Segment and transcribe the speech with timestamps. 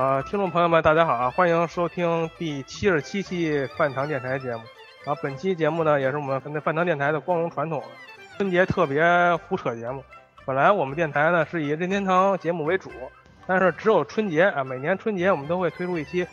[0.00, 1.30] 啊，听众朋友们，大家好啊！
[1.30, 4.62] 欢迎收听第七十七期饭堂电台节目。
[5.04, 7.82] 啊本期节目呢，也是我们饭堂电台的光荣传统，
[8.38, 9.04] 春节特别
[9.46, 10.02] 胡扯节目。
[10.46, 12.90] 本来我们电台呢是以任天堂节目为主，
[13.46, 16.26] 但是只有春节啊，每年春节我们都会推出一期，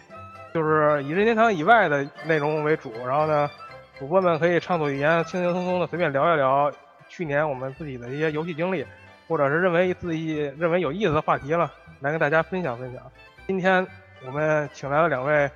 [0.53, 2.94] 就是以任天堂以外的内容为主。
[3.05, 3.52] 然后呢，
[3.99, 6.72] 主播们可以畅所欲言，轻轻松松的随便聊一聊
[7.09, 8.86] 去年我们自己的一些游戏经历，
[9.28, 11.69] 或者是认为自己认为有意思的话题了，
[12.00, 13.03] 来跟大家分享分享。
[13.48, 13.88] 今天
[14.26, 15.50] 我们请来了两位，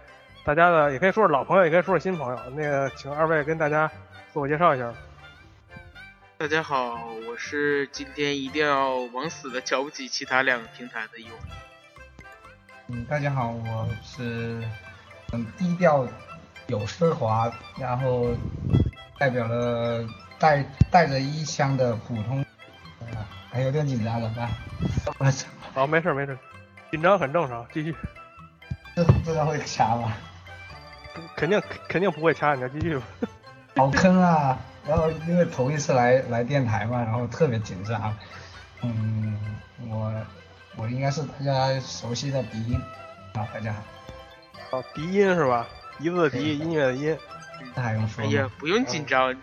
[0.45, 2.39] 大家的也可以说是老朋友，也可以说是新朋友。
[2.51, 3.91] 那个，请二位跟大家
[4.31, 4.93] 自我介绍一下。
[6.37, 6.97] 大家好，
[7.27, 11.29] 我是今天一定要往死的瞧不起其他两个平台的勇。
[12.87, 14.63] 嗯，大家好，我是
[15.29, 16.07] 很低调、
[16.67, 18.29] 有奢华，然后
[19.19, 20.07] 代表了
[20.39, 22.45] 带带着一箱的普通，
[23.01, 23.07] 呃
[23.51, 24.49] 还有点紧张怎么办？
[25.19, 26.37] 我操，好，没事没事，
[26.91, 27.95] 紧张很正常，继续。
[28.95, 30.13] 这这个会掐吗？
[31.35, 33.03] 肯定肯定不会掐你的，继续吧。
[33.77, 34.57] 好坑啊！
[34.85, 38.15] 然后因为头一次来来电台嘛，然后特别紧张。
[38.81, 39.39] 嗯，
[39.87, 40.13] 我
[40.75, 42.81] 我应该是大家熟悉的鼻音
[43.33, 43.73] 啊，大家
[44.69, 45.65] 好，哦，鼻音是吧？
[45.97, 47.17] 鼻子的鼻，音乐的音。
[47.75, 48.29] 那还用说吗？
[48.29, 49.33] 哎呀，不用紧张，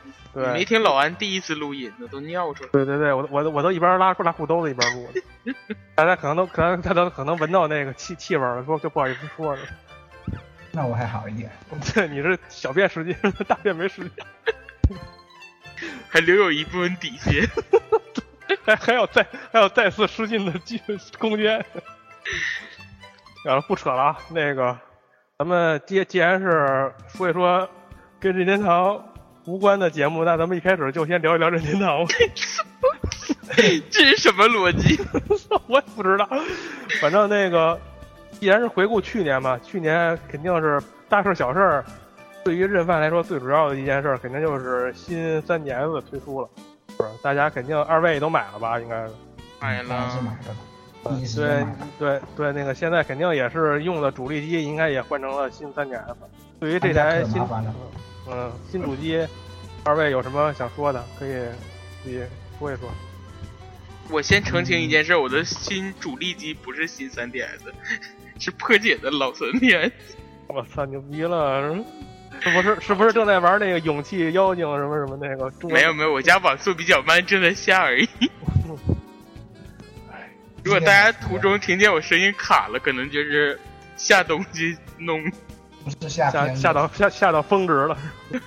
[0.52, 2.70] 没听老安第一次录音呢，都尿出来。
[2.70, 5.54] 对对对，我我我都一边拉裤拉裤兜子一边录的，
[5.94, 9.60] 大家可能都可能大家都可能闻到那个气气味了，说就不好意思说了。
[10.70, 11.50] 那我还好一点。
[11.94, 13.14] 对， 你是小便失禁，
[13.46, 14.12] 大便没失禁，
[16.08, 17.48] 还留有一部分底线。
[18.64, 20.80] 还还有再还有再次失禁的机
[21.18, 21.64] 空间。
[23.44, 24.76] 然后不扯了啊，那个
[25.38, 27.68] 咱们既既然是说一说
[28.20, 29.02] 跟任天堂
[29.48, 32.14] 无关的节目，那咱们一开始就先聊一聊任天堂吧。
[33.90, 35.00] 这是什么逻辑？
[35.66, 36.28] 我也不知道，
[37.00, 37.80] 反正那个，
[38.38, 41.84] 既然是回顾去年嘛，去年肯定是大事小事儿。
[42.44, 46.48] 对于任范来说，最主要的一件事儿，肯定就是新 3DS 推出了，
[46.90, 46.98] 是？
[47.22, 48.78] 大家肯定二位都买了吧？
[48.78, 49.12] 应该是。
[49.60, 50.20] 买了，
[51.04, 51.66] 对。
[51.98, 56.14] 对对，那个现在肯定也是用的主力机，应该也换成了新 3DS。
[56.60, 57.74] 对于这台新家可麻烦了。
[58.30, 59.26] 嗯新主机，
[59.84, 61.04] 二位有什么想说的？
[61.18, 61.32] 可以
[62.02, 62.20] 自己
[62.58, 62.90] 说一说。
[64.10, 67.58] 我先澄清一件事，我的新主力机不是新 3DS，
[68.40, 69.92] 是破解的老 3DS。
[70.46, 71.74] 我操，牛逼了！
[72.40, 75.50] 是不是是不是正在玩那个勇气妖精什么什么那个？
[75.68, 78.08] 没有没有，我家网速比较慢，正在下而已。
[80.64, 83.58] 如果大家途中听见我声音卡了，可能就是
[83.96, 85.22] 下东西弄。
[85.94, 87.96] 不是下下片下到下下到峰值了。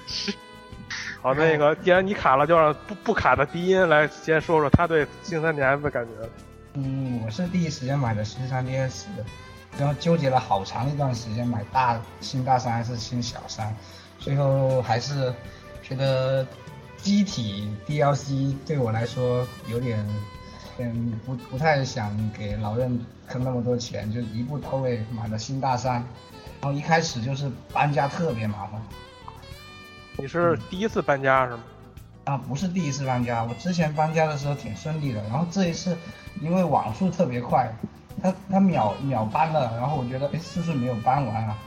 [0.07, 0.34] 是
[1.22, 6.29] 好，那个既然你卡了，就让不不卡的低音来先说说他对新三 DS 的感觉。
[6.74, 9.24] 嗯，我是第一时间买的新三 DS，的，
[9.78, 13.75] 然后纠结了好长一段时间买大新大三还是新小三，
[14.18, 15.31] 最后还是
[15.84, 16.46] 觉得
[16.97, 20.03] 机体 DLC 对我来说有点，
[20.79, 26.03] 嗯，不不太想给老任坑那么多钱，就一步到位买了新大三，
[26.61, 28.81] 然后一开始就是搬家特别麻烦。
[30.17, 31.63] 你是第一次搬家是吗？
[32.25, 35.97] 啊，不是第一次搬家，我之前搬家的时候挺顺利的，然后这一次
[36.39, 37.73] 因为网速特别快，
[38.22, 41.57] 它它秒秒搬了，然后我觉得哎是不是没有搬完啊？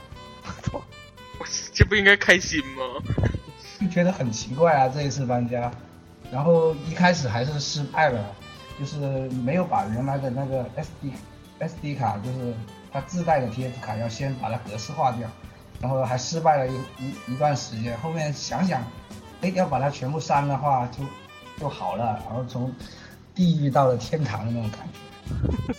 [1.37, 2.83] 我这不应该开心吗？
[3.81, 5.69] 就 觉得很奇怪啊这一次搬家，
[6.31, 8.25] 然后一开始还是失败了，
[8.79, 8.97] 就是
[9.43, 11.11] 没有把原来的那个 SD
[11.59, 12.53] SD 卡，就是
[12.95, 15.27] 它自带的 TF 卡要先把它格式化掉，
[15.81, 18.81] 然后还失败了一一一段时间，后面想想，
[19.41, 21.03] 哎要把它全部删的话就
[21.59, 22.73] 就好了，然后从
[23.35, 25.75] 地狱到了天堂的那种感觉。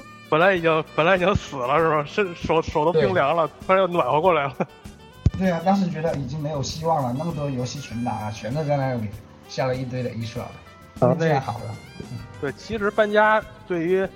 [0.30, 2.02] 本来已经本来已经死了是吧？
[2.08, 4.56] 是手手都冰凉了，突然又暖和过来了。
[5.38, 9.08] 对啊，当时觉得已经没有希望了，那么多游戏群打，全都在那里
[9.46, 10.42] 下了一堆的一刷
[11.00, 11.74] 了，啊这样好了。
[12.40, 14.08] 对，其实搬家对于，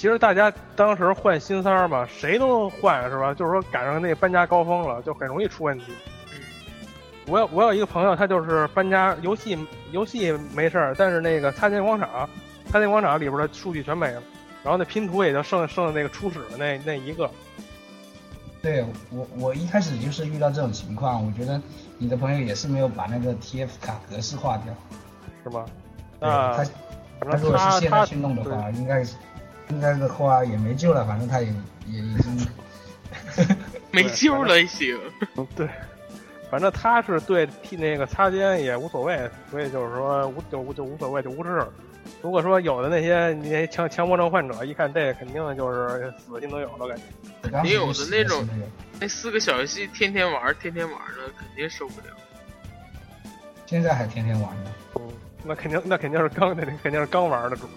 [0.00, 3.34] 其实大家当时换新三儿嘛，谁都换是吧？
[3.34, 5.92] 就是说赶上那搬家高峰了，就很容易出问题。
[7.26, 9.58] 我有我有一个朋友，他就是搬家，游戏
[9.92, 12.26] 游戏没事儿，但是那个擦肩广场，
[12.70, 14.22] 擦肩广场里边的数据全没了，
[14.64, 17.30] 然后那拼图也就剩剩那个初始的那那一个。
[18.62, 21.60] 对我我一开始就是遇到这种情况，我觉得
[21.98, 24.74] 你的朋友也是没有把那个 TF 卡格式化掉，
[25.44, 25.66] 是吗？
[26.18, 26.64] 对啊，他
[27.20, 29.04] 他如果是现在去弄的话，应该
[29.70, 31.46] 是应该的话也没救了，反正他也
[31.86, 32.48] 也已经
[33.92, 34.98] 没救了，行。
[35.34, 35.68] 对对，
[36.50, 41.64] 反正他是对替那个擦肩也无所谓，所以就是说无就无就无所谓就无视。
[42.22, 47.62] 如果说有的那些那些强强迫症患者，一看这肯定就是死的心都有了，感觉。
[47.64, 48.46] 也有的那种
[48.98, 52.06] 那四个小游戏天天玩，天天玩的，肯定受不了。
[53.66, 54.72] 现在还天天玩呢。
[54.96, 55.08] 嗯，
[55.44, 57.68] 那肯定那肯定是刚那肯定是刚玩的主。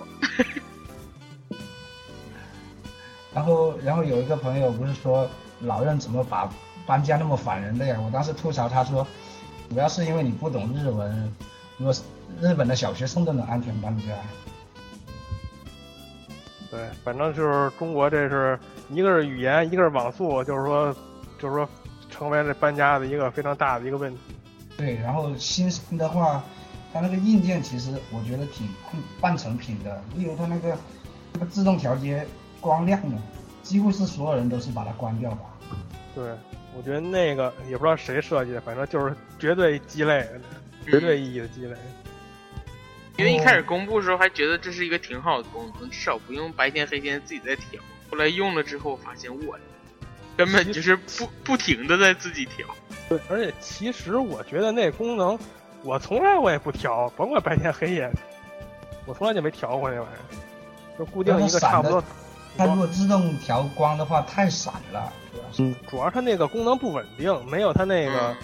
[3.33, 5.27] 然后，然后有一个朋友不是说
[5.61, 6.49] 老任怎么把
[6.85, 7.97] 搬家那么烦人的呀？
[8.05, 9.05] 我当时吐槽他说，
[9.69, 11.33] 主要是因为你不懂日文，
[11.77, 11.95] 如果
[12.41, 14.03] 日本的小学生都能安全搬家。
[16.69, 18.59] 对，反正就是中国这是
[18.89, 20.93] 一个是语言，一个是网速，就是说
[21.39, 21.69] 就是说
[22.09, 24.19] 成为了搬家的一个非常大的一个问题。
[24.75, 26.43] 对，然后新生的话，
[26.91, 28.67] 它那个硬件其实我觉得挺
[29.21, 30.75] 半成品的，例如它那个
[31.33, 32.25] 那个自动调节
[32.63, 33.17] 光亮的，
[33.61, 35.41] 几乎是所有人都是把它关掉吧。
[36.15, 36.23] 对，
[36.75, 40.25] 我觉得那个也不知道谁设计的，反正就是绝对鸡肋，
[40.85, 41.75] 绝对意义的鸡肋。
[43.17, 47.81] 因为一开始公布的时候还觉得这是一个挺好的功能，至少不用白天黑天自己在调。
[48.09, 49.57] 后来用了之后发现我
[50.37, 52.65] 根本就是不不停的在自己调。
[53.09, 55.37] 对，而且其实我觉得那功能，
[55.83, 58.09] 我从来我也不调，甭管白天黑夜，
[59.05, 62.03] 我从来就没调过那玩意儿，就固定一个差不多。
[62.57, 65.63] 它如果自动调光的话，太闪了，主要是。
[65.63, 68.35] 嗯，主要它那个功能不稳定，没有它那个，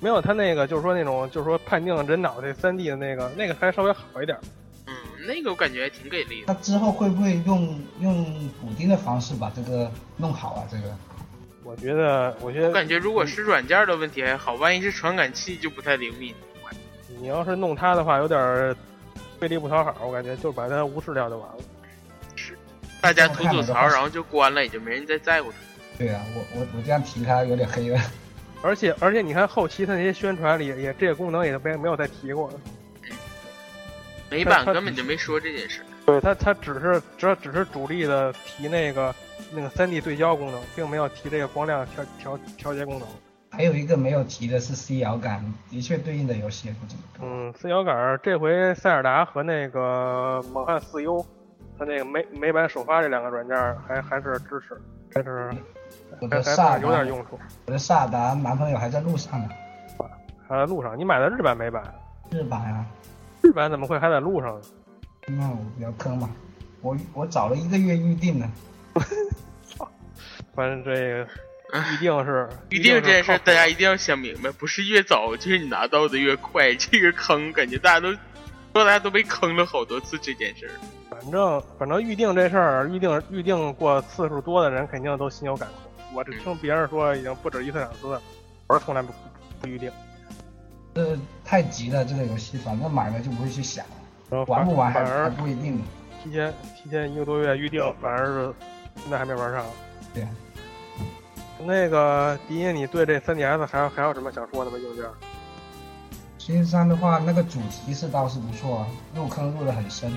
[0.00, 4.38] 没有它那个，就是说那种，就是说判定人脑袋三 D 的那个，那个还稍微好一点。
[4.86, 4.94] 嗯，
[5.26, 6.52] 那个我感觉还挺给力的。
[6.52, 8.24] 它之后会不会用用
[8.60, 10.62] 补丁的方式把这个弄好啊？
[10.70, 10.94] 这个？
[11.64, 16.34] 我觉得，我觉得，我感觉如果是软件的问题还好，万一是传感器就不太灵敏。
[17.18, 18.76] 你要是弄它的话，有点
[19.40, 21.56] 费力不讨好，我感觉就把它无视掉就完了。
[23.08, 25.58] 是，大家吐吐槽，然后就关了，也就没人再在乎他。
[25.98, 28.00] 对啊，我我我这样提他有点黑了。
[28.62, 32.50] 而 且而且，你看后期他那些宣传里也这些功能也没没有再提过。
[34.28, 35.82] 美版根本就没说这件事。
[36.04, 39.14] 对它，它只是只只是主力的提那个
[39.52, 43.08] 那个三 D 对焦功能，并没有提这个光亮调调调节功能。
[43.50, 47.26] 还有一个没有提的是 C 摇杆，的确对应的游戏也不怎么多。
[47.26, 51.24] 嗯，C 摇杆这回塞尔达和那个猛汉四 U，
[51.78, 53.56] 它那个美美版首发这两个软件
[53.86, 54.80] 还还是支持，
[55.14, 55.50] 还是
[56.20, 57.38] 我的还萨还有点用处。
[57.66, 59.48] 我的萨达男朋友还在路上呢，
[60.48, 60.98] 还在路上。
[60.98, 61.82] 你买的日版美版？
[62.30, 62.86] 日版啊。
[63.42, 64.66] 日版怎么会还在路上呢？
[65.28, 66.30] 那我比较坑嘛，
[66.80, 68.50] 我我早了一个月预定呢。
[70.54, 71.28] 反正这个
[71.74, 76.74] 预定是预定这件事，大家一定要想明白，不是越早就是你拿到的越快。
[76.76, 78.18] 这个坑感觉大家都说
[78.72, 80.70] 大家都被坑了好多次这件事。
[81.26, 86.16] 反正反正预定这事儿，预定预定过次数多的人肯定都心有感触。
[86.16, 88.22] 我这听别人说已经不止一次两次了，
[88.68, 89.12] 我是从来不
[89.60, 89.90] 不预定。
[90.94, 93.84] 这太急了，这个游戏反正买了就不会去想，
[94.46, 95.82] 玩不玩还反而还不一定。
[96.22, 98.54] 提前提前一个多月预定，反而是
[99.02, 99.64] 现在还没玩上。
[100.14, 100.24] 对。
[101.64, 104.78] 那个迪音，你对这 3DS 还有还有什么想说的吗？
[104.78, 105.04] 硬件？
[106.38, 110.12] 新三的话，那个主题是倒是不错啊，入坑入的很深，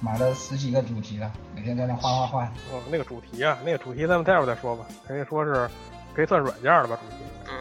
[0.00, 2.46] 买了十几个主题了，每天在那换换换。
[2.72, 4.84] 哦，那个主题啊，那个主题咱们待会儿再说吧。
[5.06, 5.68] 可以说是
[6.14, 6.98] 可以算软件了吧？
[7.02, 7.16] 主题。
[7.46, 7.52] 嗯。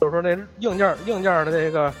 [0.00, 1.92] 就是说那硬件硬件的这个，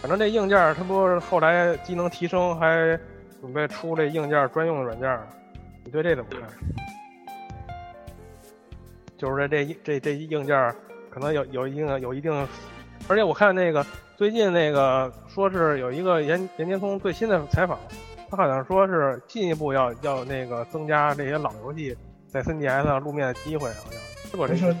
[0.00, 2.98] 反正这硬件它不是后来机能提升，还
[3.40, 5.20] 准备出这硬件专用的软件，
[5.84, 6.48] 你对这怎么看？
[9.16, 10.74] 就是这这这这硬件
[11.10, 12.32] 可能有有一定的有一定，
[13.08, 13.84] 而且我看那个
[14.16, 17.78] 最近那个说是有一个严严杰聪最新的采访，
[18.30, 21.96] 他好像说是进一步要要那个增加这些老游戏
[22.28, 24.72] 在 3DS 上露面的机会，好像是我这说，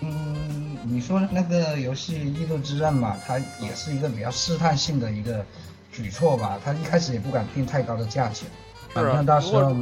[0.00, 5.44] 嗯，你说那个游戏《异度之刃》嘛，它也是一个比较试探性的一个
[5.92, 8.48] 举措吧，他一开始也不敢定太高的价钱，
[8.94, 9.76] 反正到时候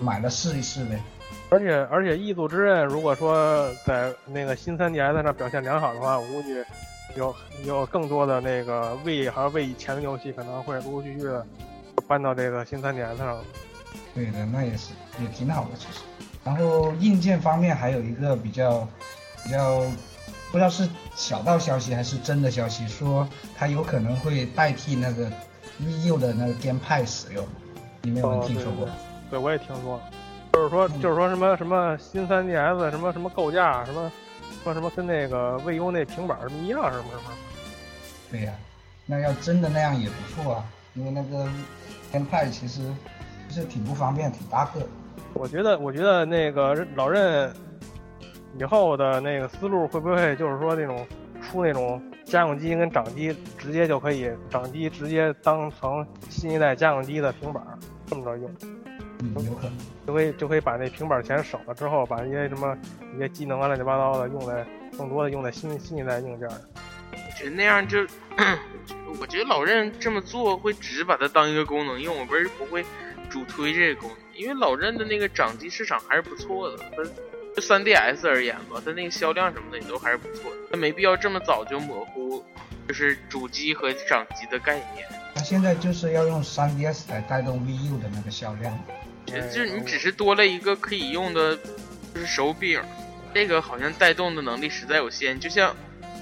[0.00, 1.00] 买了试一试呗。
[1.48, 6.62] 而且而且，《异度之刃》如果说在那个新 3DS 上表现良好的话，我估计
[7.16, 7.34] 有
[7.64, 11.44] 有更多的那个 V 还有 V 以前的游戏可能会陆陆续续的
[12.10, 13.38] 搬到这个新 3DS 上。
[14.12, 16.00] 对的，那也是也挺好的其实。
[16.42, 18.80] 然后硬件方面还有一个比较
[19.44, 19.82] 比较
[20.50, 25.30] 不知道是小道消息还是真的消息，说它有可能会代替那个
[25.80, 27.46] VU 的那个 GamePad 使用，
[28.02, 28.88] 你们有没有听说过？
[29.30, 30.02] 对，我也听说了，
[30.54, 34.10] 就是说嗯就是说什么什么新 3DS 什么什么构架什么
[34.64, 37.30] 说什么跟那个 VU 那平板什么一样什么什么。
[38.32, 38.52] 对呀、
[39.06, 41.46] 那要真的那样也不错啊，因为那个
[42.12, 42.82] GamePad 其实
[43.48, 44.86] 是挺不方便，挺大个。
[45.34, 47.52] 我觉得，我觉得那个老任
[48.58, 51.06] 以后的那个思路会不会就是说那种
[51.40, 58.50] 出那种家用机跟掌机直接就可以，掌机直接当成新一代家用机的平板儿这么着用，
[59.20, 59.78] 嗯，有可能。
[60.06, 62.76] 就可以就可以把那平板钱省了之后，把一些什么
[63.14, 64.66] 一些机能啊乱七八糟的用在
[64.98, 66.58] 更多的用在新新一代硬件上。
[67.12, 67.98] 我觉得那样就，
[69.18, 72.84] 我觉得老任这么做会只是把它当一个功能用，而不是不会
[73.28, 74.18] 主推这个功能。
[74.34, 82.42] 因为老任的那个掌机市场还是不错的，它就 3DS 而言吧，它那个销量什么的也都还是不错的，它没必要这么早就模糊，
[82.88, 85.06] 就是主机和掌机的概念。
[85.34, 88.72] 它现在就是要用 3DS 来带动 VU 的那个销量。
[89.32, 91.56] 哎就是你只是多了一个可以用的，
[92.14, 92.80] 就是手柄，
[93.32, 95.38] 这个好像带动的能力实在有限。
[95.38, 95.76] 就像，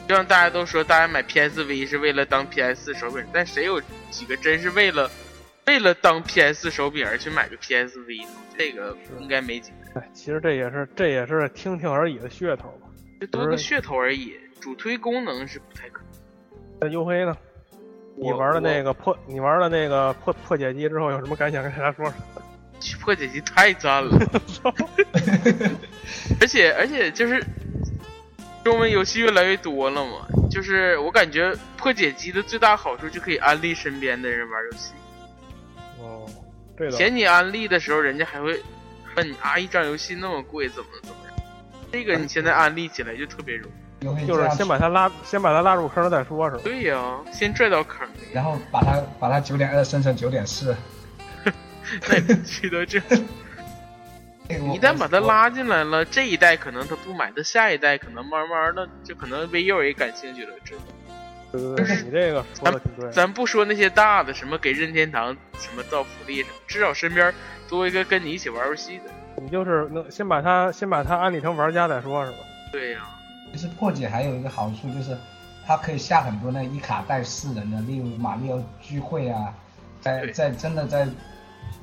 [0.09, 3.79] 就像大家都说，大家买 PSV 是为了当 PS 手柄，但谁有
[4.11, 5.11] 几个真是为了
[5.67, 8.29] 为了当 PS 手柄而去买个 PSV 呢？
[8.57, 12.89] 这个应该没几个，哎，其实这也是这也是听听而已的噱头吧。
[13.21, 14.35] 就多个噱头而已。
[14.61, 16.09] 主推功能是不太可能。
[16.81, 17.37] 那优黑呢？
[18.17, 21.63] 你玩了那个破，你玩了那个破破解机之后有什么感想？
[21.63, 22.15] 跟大家说说。
[23.01, 24.19] 破解机太赞了，
[26.41, 27.43] 而且而且就是
[28.65, 34.93] 中文游戏越来越多了嘛，就是我感觉破解机的最大好处就可以安利身边的人玩游戏。
[35.99, 36.27] 哦，
[36.77, 38.61] 对了以前你安利的时候，人家还会
[39.17, 41.35] 问你啊，一张游戏那么贵，怎么怎么样？
[41.91, 44.27] 这个你现在安利起来就特别容易。
[44.27, 46.63] 就是先把他拉，先把他拉入坑再说，是吧？
[46.63, 50.77] 对呀、先拽到坑里，然后把他把他九点二升成九点四。
[52.07, 53.01] 那也不去到这。
[54.49, 60.53] 一旦把他拉进来了，这一代可能他不买，他下一代可能慢慢的就可能 VU 也感兴趣了。
[60.65, 60.75] 这
[61.51, 63.11] 对对对，你这个说的挺对。
[63.11, 67.33] 咱不说那些大的，什么给任天堂什么造福利什么，至少身边
[67.69, 69.05] 多一个跟你一起玩游戏的。
[69.43, 72.39] 你就是能先把他先把他安利成玩家再说，是吧？
[72.73, 73.01] 对呀、
[73.53, 75.17] 其实破解还有一个好处就是，
[75.67, 79.55] 它可以下很多那一卡带四人的，例如马里奥聚会啊，
[80.01, 81.07] 在对在真的在，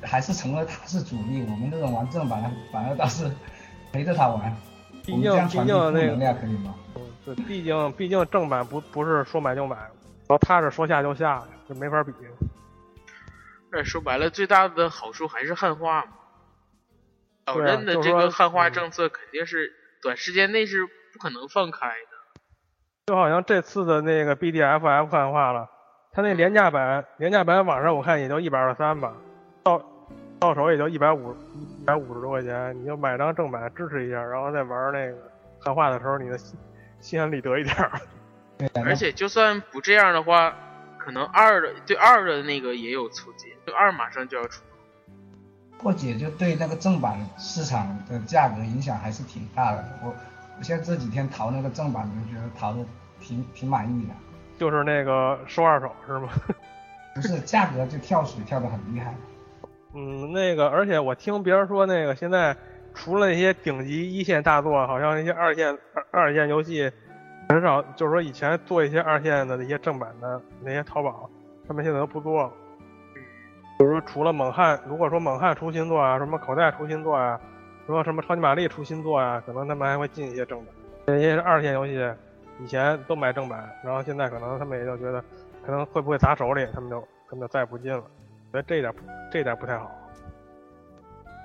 [0.06, 1.42] 还是成了他是主力。
[1.42, 3.30] 我们这种玩正版的，反而倒是
[3.92, 4.56] 陪着他玩。
[5.04, 6.74] 毕我们这样竟毕传递负能竟那个，量可以吗？
[7.48, 9.90] 毕竟毕竟正版不不是说买就买，然
[10.28, 12.12] 后他是说下就下，就没法比。
[13.72, 16.12] 而说白了，最大的好处还是汉化嘛。
[17.46, 19.72] 老的这个汉化嗯政策肯定是
[20.02, 22.40] 短时间内是不可能放开的。
[23.06, 25.68] 就好像这次的那个 BDFF 汉化了，
[26.12, 29.14] 它那廉价版廉价版网上我看也就一百二十三吧，到
[30.38, 35.16] 到手也就一百五一百五十多块钱，你就买张正版支持一下，然后再玩那个
[35.58, 36.58] 汉化的时候，你的心
[37.00, 37.92] 心安理得一点儿。
[38.58, 40.54] 对啊，而且就算不这样的话，
[40.98, 44.62] 可能二的对二的那个也有促进，就二马上就要出。
[45.78, 49.84] 破解就对那个正版市场的价格影响还是挺大的。
[50.02, 50.08] 我
[50.58, 52.78] 我现在这几天淘那个正版，就觉得淘的
[53.20, 54.14] 挺挺满意的，
[54.58, 56.30] 就是那个收二手是吗？
[57.14, 59.14] 不是价格就跳水跳的很厉害。
[59.98, 62.54] 嗯，那个，而且我听别人说，那个现在
[62.92, 66.92] 除了那些顶级一线大作，好像那些二线二二线游戏
[67.48, 71.30] 很少，就是说以前做一些二线的那些正版的那些淘宝，
[71.66, 72.52] 他们现在都不做了。
[73.78, 77.40] 比如说，除了猛汉，如果说猛汉出新作啊，什么口袋出新作啊，
[77.86, 80.66] 说什么超级玛丽出新作啊，可能他们还会进一些正版。
[81.06, 82.06] 那些二线游戏
[82.58, 85.24] 以前都买正版，然后现在可能他们也就觉得
[85.64, 87.00] 可能会不会砸手里，他们就
[87.30, 88.02] 他们就再也不进了。
[88.52, 88.92] 觉得这一点
[89.30, 89.90] 这一点不太好。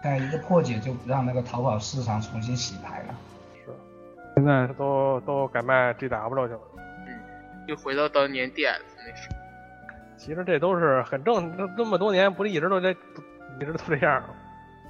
[0.04, 3.16] 但一个破解就让那个淘宝市场重新洗牌了。
[3.66, 3.72] 是，
[4.36, 6.60] 现在都都改卖 GW 去了。
[7.08, 7.14] 嗯
[7.68, 9.36] 又回到当年 DS 那时候。
[10.18, 14.30] 其实这都是很正，那那么多年不是一直都这一直都这样吗？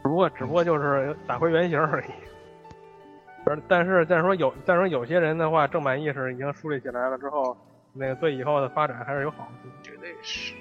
[0.03, 2.05] 只不过只不过就是打回原形而已。
[3.45, 7.55] 而但是但是说有再说有些人的话，正版意识已经树立起来了之后，
[7.93, 9.69] 那个对以后的发展还是有好处。
[9.83, 10.53] 绝对是。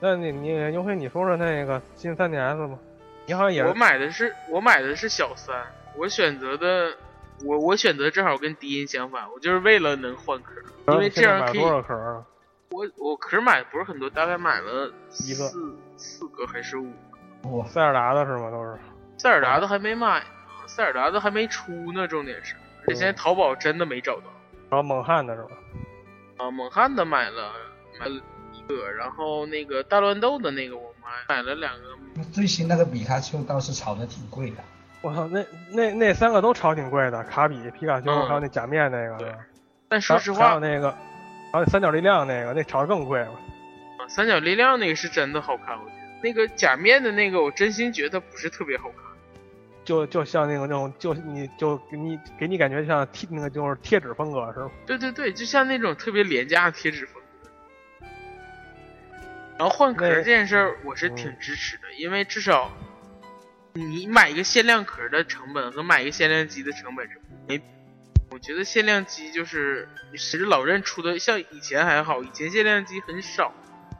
[0.00, 2.78] 那你你尤其你说说那个新 3DS 吧，
[3.26, 5.66] 你好像也我买的是我买的是小三，
[5.96, 6.96] 我选择的
[7.44, 10.52] 我我选择正好跟低音相反，我就是为了能换壳，
[10.92, 12.24] 因为这样可以买多少壳啊？
[12.70, 14.86] 我我壳买的不是很多，大概买了
[15.26, 17.50] 一个四四个还是五个。
[17.50, 18.50] 哇，塞尔达的是吗？
[18.50, 18.78] 都是。
[19.18, 20.26] 塞尔达的还没买呢，
[20.66, 24.24] 塞尔达的还没出呢，重点是，而且现在淘宝真的没找到。
[24.70, 25.50] 然后猛汉的是吧？
[26.38, 27.52] 啊，猛汉的买了
[27.98, 28.22] 买了一
[28.70, 31.82] 个，然后那个大乱斗的那个我买买了两个。
[32.14, 34.56] 那最新那个比卡丘倒是炒的挺贵的。
[35.02, 39.16] 我操，那那那三个都炒挺贵的，卡比、皮卡丘，嗯还有那假面那个。
[39.18, 39.34] 对
[39.88, 40.90] 但说实话还有，那个，
[41.52, 43.30] 还有那三角力量那个，那炒的更贵了。
[43.98, 48.98] 啊三角力量那个是真的好看，我觉得那个假面的那个我真心觉得不是特别好看。
[49.84, 54.70] 就就像那个那种，就你就给你给你感觉像贴那个就是贴纸风格是吗？
[54.86, 57.19] 对对对，就像那种特别廉价的贴纸风格。
[59.60, 62.72] 然后换壳这件事儿，我是挺支持的，因为至少
[63.74, 67.60] 你买一个限量壳的成本和买一个限量机的成本是没。
[68.30, 73.52] 我觉得限量机就是其实老任出的，像以前还好，以前限量机很少，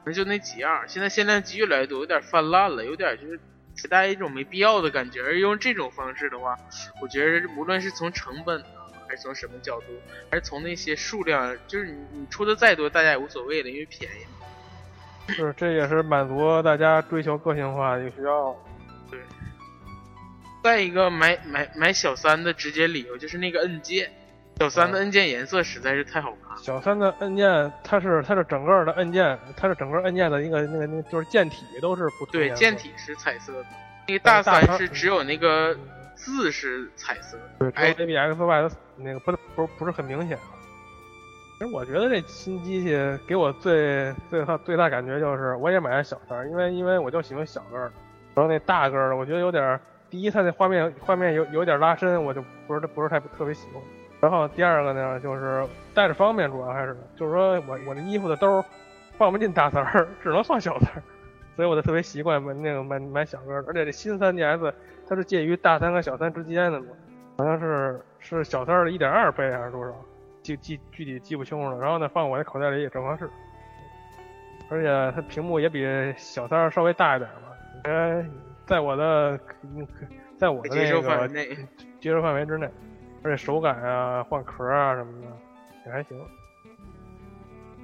[0.03, 0.83] 可能就那几样。
[0.87, 3.39] 现在限量机越来越多，有点泛滥了，有点就是
[3.75, 5.21] 携带一种没必要的感觉。
[5.21, 6.57] 而用这种方式的话，
[7.03, 9.85] 我觉得无论是从成本啊，还是从什么角度，
[10.31, 14.25] 还是从那些数量，就是你你出的再多，大家也无所谓了，因为便宜。
[15.29, 18.55] 是，这也是满足大家追求个性化的一个需要。
[19.09, 19.19] 对
[20.63, 24.11] 再一个买买买小三的直接理由就是那个按键，
[24.59, 26.61] 小三的按键颜色实在是太好看了。
[26.61, 33.65] 小三的按键，它是它是整个的按键，它是整个按键的一个那个那个就是键体都是不对，键体是彩色的，
[34.07, 35.75] 那个大大三三是只有那个
[36.13, 37.71] 字是彩色的。
[37.71, 40.37] 对哎 A B X Y 的那个不不不是很明显。
[41.61, 47.93] 其实我觉得这新机器给我最最大最大感觉就是，我也买了小三儿，因为因为我就喜欢小个儿的，
[48.33, 53.83] 然后那大个儿的我觉得有点，第一它那画面画面有有点拉伸，我就不是不是太特别喜欢。
[54.19, 55.63] 然后第二个呢，就是
[55.93, 58.65] 带着方便，主要还是就是说我我这衣服的兜儿
[59.19, 61.03] 放不进大三儿，只能放小三儿，
[61.55, 63.67] 所以我就特别习惯买那个买买小个儿的。
[63.67, 64.73] 而且这新 3DS
[65.07, 66.87] 它是介于大三和小三之间的嘛，
[67.37, 69.93] 好像是是小三的一点二倍还是多少，
[70.41, 71.77] 记记具体记不清楚了。
[71.79, 73.29] 然后呢，放我那口袋里也正合适，
[74.69, 75.85] 而且它屏幕也比
[76.17, 77.49] 小三儿稍微大一点嘛，
[77.83, 78.25] 呃，
[78.65, 79.39] 在我的
[80.37, 81.57] 在我的接受那个范围内，
[81.99, 82.69] 接受范围之内，
[83.23, 85.27] 而且手感啊、换壳啊什么的
[85.85, 86.17] 也还行。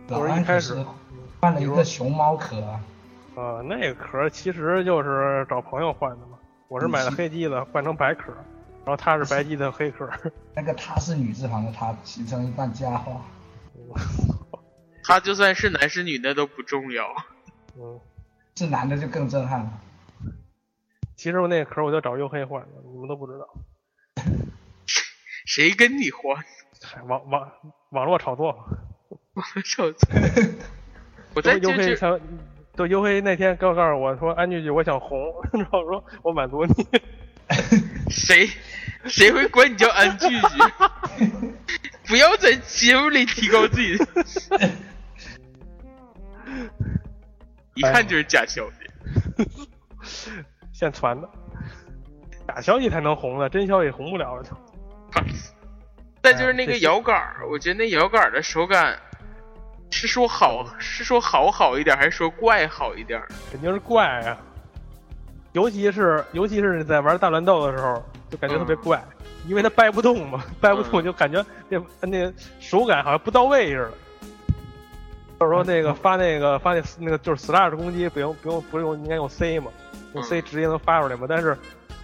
[0.09, 0.73] 老我是一开始
[1.39, 2.81] 换了一个熊猫壳啊，
[3.35, 6.37] 啊，那个壳其实就是找朋友换的嘛。
[6.69, 8.33] 我是买的黑机子，换成白壳，
[8.87, 10.09] 然后他是白机的黑壳。
[10.55, 13.21] 那个他是女字旁的他，形成一段佳话。
[15.03, 17.05] 他就算是男是女的都不重要。
[17.75, 17.99] 嗯，
[18.55, 19.81] 是男的就更震撼了。
[21.17, 23.45] 其实我那个壳我就找黝黑换的，你们都不知道。
[25.45, 26.41] 谁跟你换？
[27.09, 27.51] 网网
[27.89, 28.51] 网络炒作
[29.33, 30.09] 网络炒作！
[31.35, 32.17] 我在黝黑他
[32.77, 35.19] 对黝黑那天告告诉我说安俊俊我想红，
[35.51, 36.73] 然后我说我满足你。
[38.11, 38.49] 谁
[39.09, 40.47] 谁会管你叫安句句？
[42.07, 44.05] 不要在节目里提高自己的，
[47.73, 48.77] 一看就是假消息。
[50.71, 51.29] 现传的，
[52.47, 54.51] 假消息才能红呢，真消息红不了了就。
[56.23, 58.97] 再就是那个摇杆儿，我觉得那摇杆儿的手感
[59.91, 63.21] 是说好是说好好一点，还是说怪好一点？
[63.51, 64.37] 肯定是怪啊。
[65.53, 69.03] 尤其是尤其是在玩大乱斗的时候，就感觉特别怪，
[69.47, 73.91] 因为它掰不动嘛，掰不动嗯就感觉那那个手感好像不到位似的。
[75.39, 79.71] 或者说那个发那个发那那个就是 slash 攻击不用不用不用应该用 C 嘛，
[80.15, 81.27] 用 C 嗯直接能发出来嘛。
[81.29, 81.55] 但是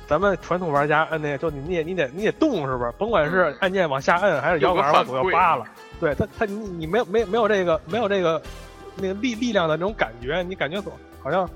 [0.06, 2.92] 咱们传统玩家摁那个就你你得你得你得动是不是？
[2.96, 5.66] 甭管是嗯按键往下摁还是摇杆往左右扒了，
[6.00, 8.40] 对他他你你没有没有没有这个没有这个
[8.98, 11.50] 那个力力量的那种感觉，你感觉总好像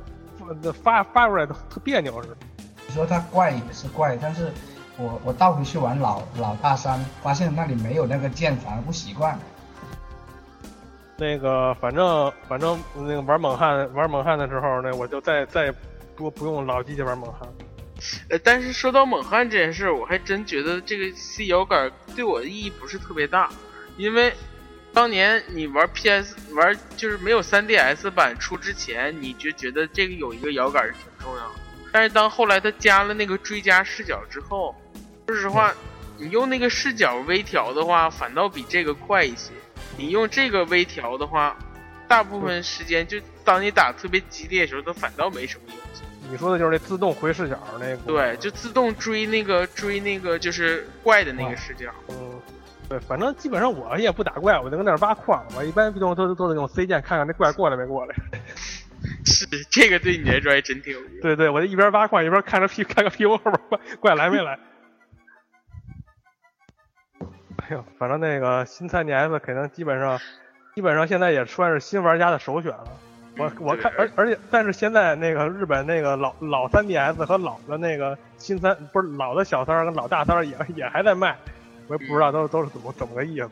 [0.82, 2.38] 发发出来的特别扭似的。
[2.88, 4.52] 你说它怪也是怪，但是
[4.97, 9.38] 我我倒回去玩老老大三，发现那里没有那个键，反而不习惯。
[11.17, 15.71] 那个反正反正那个玩猛汉玩猛汉的时候呢，我就再再
[16.15, 17.47] 多不不用老机器玩猛汉。
[18.30, 23.50] 呃，但是说到猛汉这件事，我还真觉得这个 C 摇杆对我的意义不是特别大，
[23.97, 24.32] 因为
[24.93, 31.66] 当年你玩 PS 玩就是没有 3DS 版出之前，你就觉得这个有一个摇杆是挺重要的。
[31.98, 34.76] 但是当后来他加了那个追加视角之后，
[35.26, 35.74] 说实话，
[36.20, 39.52] 你用那个视角微调的话，反倒比这个快一些。
[39.98, 41.58] 你用这个微调的话，
[42.08, 46.06] 大部分时间就当你打特别激烈的时候，它反倒没什么影响。
[46.30, 47.98] 你说的就是那自动回视角那个。
[48.06, 51.90] 对，就自动追那个追那个就是怪的那个视角。
[52.10, 52.40] 嗯，
[52.88, 55.44] 对，反正基本上我也不打怪，我就跟那儿挖矿。
[55.56, 58.16] 我一般都都都得用 C 键看看那怪过来没过来。
[59.26, 61.10] 是 这个对你来说还真挺有用。
[61.22, 64.60] 对对，我就一边挖矿一边看着屁看个屁股后边怪怪来没来。
[67.58, 70.20] 哎呦，反正那个新三 DS 可能基本上，
[70.76, 72.88] 基本上现在也算是新玩家的首选了。
[73.38, 81.38] 我嗯我看，而而且但是现在那个日本那个老老三 DS 和老的那个新三不是老的小三儿跟老大三儿也也还在卖，
[81.88, 83.50] 我也不知道都都是怎么怎么个意思。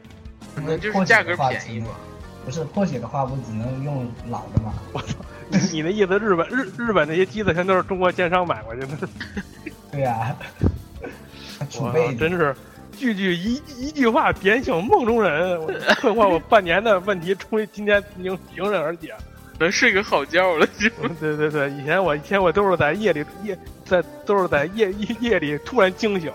[0.56, 1.89] 可能就是价格便宜嘛。
[2.46, 4.74] 不是破解的话，不只能用老的嘛？
[5.50, 8.88] 你你的意思，日本日日本那些机子全都是中国奸商买过去的？
[9.92, 10.36] 对呀、
[11.70, 12.56] 储我备真是
[12.98, 15.68] 句句一一句话点醒梦中人，我
[16.02, 19.14] 困惑我半年的问题，终于今天迎迎刃而解。
[19.58, 26.30] 能睡个好觉了，就对对对，以前我以前我都是在夜里夜在都是在夜夜夜里突然惊醒，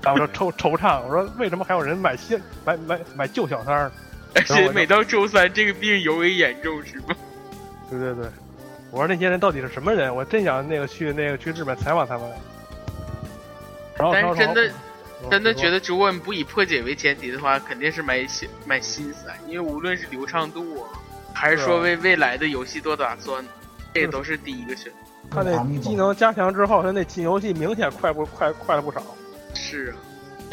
[0.00, 3.92] 然后说惆惆怅，我说为什么还有人买新买买买旧小三儿呢？
[4.36, 7.16] 而且每到周三这个病尤为严重，是吗？
[7.90, 8.24] 对对对，
[8.90, 10.14] 我说那些人到底是什么人？
[10.14, 12.30] 我真想那个去那个去日本采访他们。
[13.96, 14.68] 然后但是真的
[15.22, 20.88] 嗯真的觉得得，如果你不以破解为前提的话，肯定是买新买新三，因为无论是流畅度啊，
[21.34, 23.44] 还是说为未来的游戏做打算，
[23.92, 24.98] 这都是第一个选择。
[25.30, 29.02] 他那技能加强之后，他那进游戏明显快不快快了不少。
[29.54, 29.96] 是啊，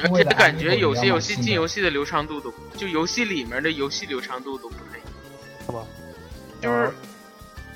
[0.03, 5.09] 而且感觉有些游戏进游戏的流畅度都，就游戏里面的游戏流畅度都不太一样。
[5.65, 5.83] 是吧？
[6.61, 6.91] 就是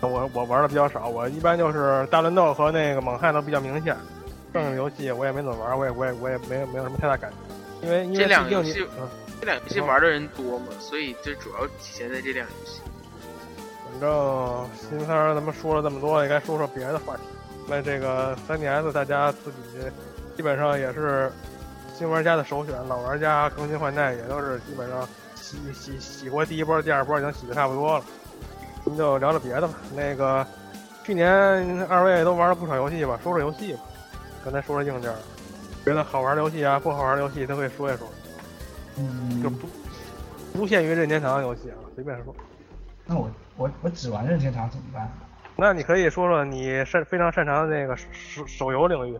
[0.07, 3.95] 我我玩的比较少，我一般就是大乱斗和那个猛汉都比较明显。
[4.53, 9.07] 剩下的游戏我也没怎么玩，我也我也我也没有没有什么太大感觉，因为因为这两游戏嗯，
[9.39, 12.81] 这两个游戏玩的人多嘛，所以就主要体现在这两个游戏。
[13.85, 17.21] 反正新三儿咱们说了这么多，也该说说别的话题。
[17.67, 19.57] 那这个 3DS 大家自己
[20.35, 21.31] 基本上也是
[21.97, 28.03] 新玩家的首选，老玩家更新换代也都是基本上洗洗洗过第一波、第二波已经洗的差不多了。
[28.84, 29.74] 咱们就聊聊别的吧。
[29.96, 30.46] 那个
[31.04, 31.30] 去年
[31.88, 33.80] 二位都玩了不少游戏吧，说说游戏吧。
[34.44, 35.13] 刚才说说硬件，
[35.86, 38.08] 觉得好玩的游戏啊，不好玩的游戏都可以说一说，
[38.98, 39.67] 嗯就，不
[40.54, 42.36] 不限于任天堂的游戏啊，随便说。
[43.06, 45.10] 那我我我只玩任天堂怎么办？
[45.56, 49.15] 那你可以说说你擅非常擅长的那个手手游领域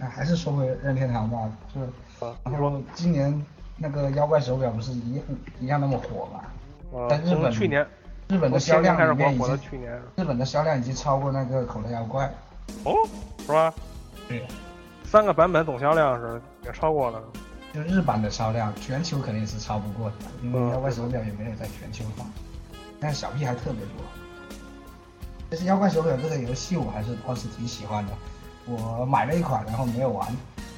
[0.00, 1.86] 啊，还是说回任天堂吧，就是
[2.24, 3.44] 啊，然后今年
[3.76, 5.24] 那个妖怪手表不是一样
[5.60, 6.40] 一样那么火吗？
[6.92, 7.90] 呃在，日本从去年从
[8.28, 12.24] 日本的销量里面已经火到去年，日本的销量已经超过那个口袋妖怪。
[12.84, 12.94] 哦，
[13.40, 13.72] 是吧？
[14.26, 14.46] 对，
[15.04, 17.22] 三个版本总销量是也超过了，
[17.72, 22.24] 就日版的销量，全球肯定是超不过的，因为嗯妖怪手表也没有在全球化，
[22.98, 24.04] 但是小屁孩特别多。
[25.50, 28.12] 其实妖怪手表这个游戏我还是倒是挺喜欢的，
[28.66, 30.26] 我买了一款，然后没有玩，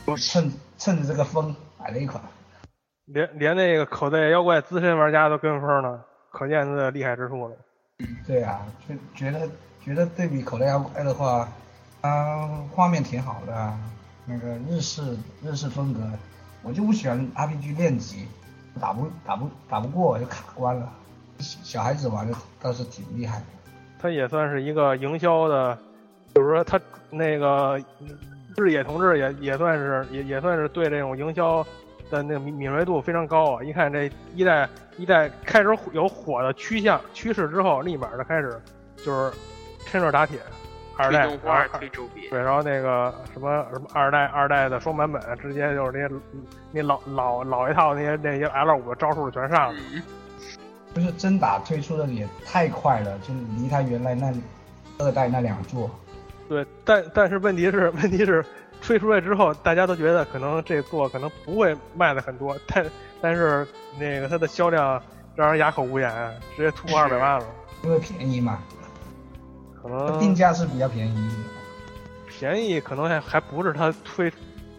[0.04, 2.20] 我趁趁着这个风买了一款。
[3.04, 6.04] 连连那个口袋妖怪资深玩家都跟风了，
[6.36, 7.56] 可见它的厉害之处了。
[8.26, 9.48] 对啊，就觉得
[9.82, 11.48] 觉得对比口袋妖怪的话，
[12.02, 13.80] 它画面挺好的啊，
[14.26, 16.00] 那个日式日式风格，
[16.62, 18.28] 我就不喜欢 RPG 练级，
[18.78, 20.92] 打不打不打不过我就卡关了。
[21.38, 23.44] 小孩子玩的倒是挺厉害的。
[23.98, 25.74] 它也算是一个营销的，
[26.34, 27.82] 比如说它那个
[28.58, 31.66] 日野同志也也算是也也算是对这种营销
[32.10, 33.62] 的那个敏敏锐度非常高啊！
[33.62, 38.60] 一看这一代一代开始有火的趋向趋势之后，立马的开始
[38.96, 39.32] 就是
[39.86, 40.38] 趁热打铁，
[40.96, 41.28] 二代
[42.30, 46.14] 对，然后那个什么什么二代二代的双版本，直接就是那些
[46.72, 49.80] 那老老老一套那些那些 L 五的招数全上了。
[49.94, 50.02] 嗯，
[50.94, 54.32] 就是真打推出的也太快了，就是离他原来那
[54.98, 55.90] 二代那两座，
[56.48, 58.42] 对，但但是问题是，问题是
[58.80, 62.86] 推出来之后，大家都觉得可能这座可能不会卖的很多，但
[63.20, 63.66] 但是
[63.98, 65.02] 那个它的销量
[65.34, 67.46] 让人哑口无言，直接突破二百万了，
[67.82, 68.62] 因为便宜嘛，
[69.82, 71.30] 可能定价是比较便宜。
[72.28, 74.30] 便宜，可能还还不是它推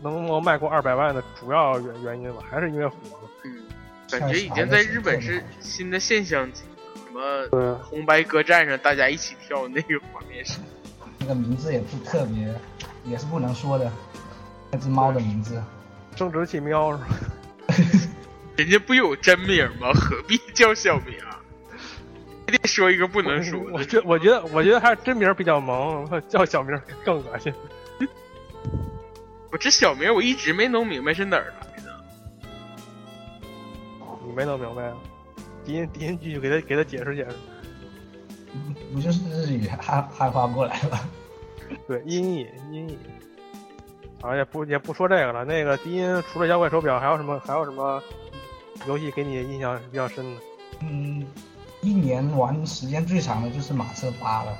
[0.04, 3.30] 能够卖过二百万的主要原原因吧，还是因为火了。
[3.44, 3.64] 嗯，
[4.12, 10.60] 感觉已经在日本是新的现象级，什么对，红白歌战上大家一起跳那个画面是，
[11.18, 12.54] 那个名字也不特别，
[13.08, 13.92] 也是不能说的，
[14.72, 15.62] 那只猫的名字。
[16.16, 17.08] 生殖器喵是吧？
[18.58, 19.92] 人家不有真名吗？
[19.94, 21.16] 何必叫小名
[22.48, 23.72] 得说一个不能说的。
[23.74, 27.54] 我觉我觉得我觉得还是真名比较萌，叫小名更恶心。
[29.52, 31.92] 我这小名我一直没弄明白是哪儿来的。
[34.26, 34.96] 你没弄明白啊？
[35.66, 37.36] 敌人敌人继续给他给他解释解释。
[38.94, 41.00] 不就是日语汉汉化过来了？
[41.88, 42.98] 对，音译音译。
[44.22, 45.46] 啊，也不也不说这个了。
[45.46, 48.02] 那个低音除了妖怪手表，还有什么还有什么
[48.88, 50.42] 游戏给你印象比较深的？
[50.82, 51.26] 嗯，
[51.82, 54.58] 一年玩时间最长的就是马车八了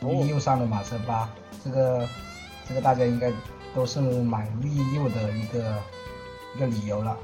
[0.00, 1.28] 哦，V U 上的马车八，
[1.64, 2.08] 这个
[2.68, 3.32] 这个大家应该
[3.74, 5.82] 都是买 V U 的一个
[6.54, 7.18] 一个理由了。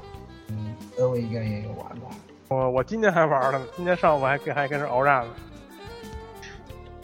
[0.49, 2.07] 嗯，二位应该也有玩吧？
[2.49, 5.33] 我我今天还玩了呢，今天上午还跟还跟人鏖战了。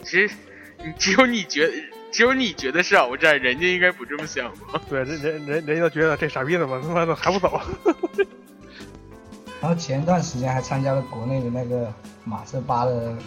[0.03, 0.35] 其实
[0.77, 1.73] 你只有你觉得，
[2.13, 4.79] 只有你觉得是鏖战，人家应该不这么想吧？
[4.87, 7.59] 对，人人人人家都觉得这傻逼怎么他妈的还不走？
[9.59, 11.91] 然后前段时间还参加了国内的那个
[12.23, 13.17] 马瑟八的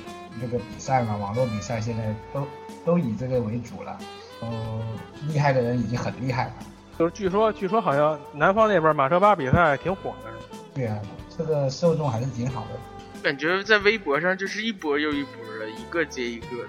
[0.41, 2.47] 那个比赛嘛，网络比赛，现在都
[2.85, 3.99] 都以这个为主了。
[4.41, 4.83] 呃，
[5.29, 6.53] 厉害的人已经很厉害了。
[6.99, 10.31] 就是据说据说好像南方那边马车八比赛挺火的，
[10.75, 10.97] 对啊，
[11.37, 12.79] 这个受众还是挺好的。
[13.23, 16.69] 感觉在微博上就是一波又一波的，一个接一个的。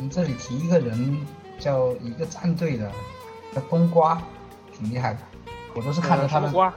[0.00, 1.26] 我们这里提一个人，
[1.58, 2.90] 叫一个战队的，
[3.54, 4.18] 叫冬瓜，
[4.72, 5.18] 挺厉害的。
[5.74, 6.72] 我都是看着他的什么瓜？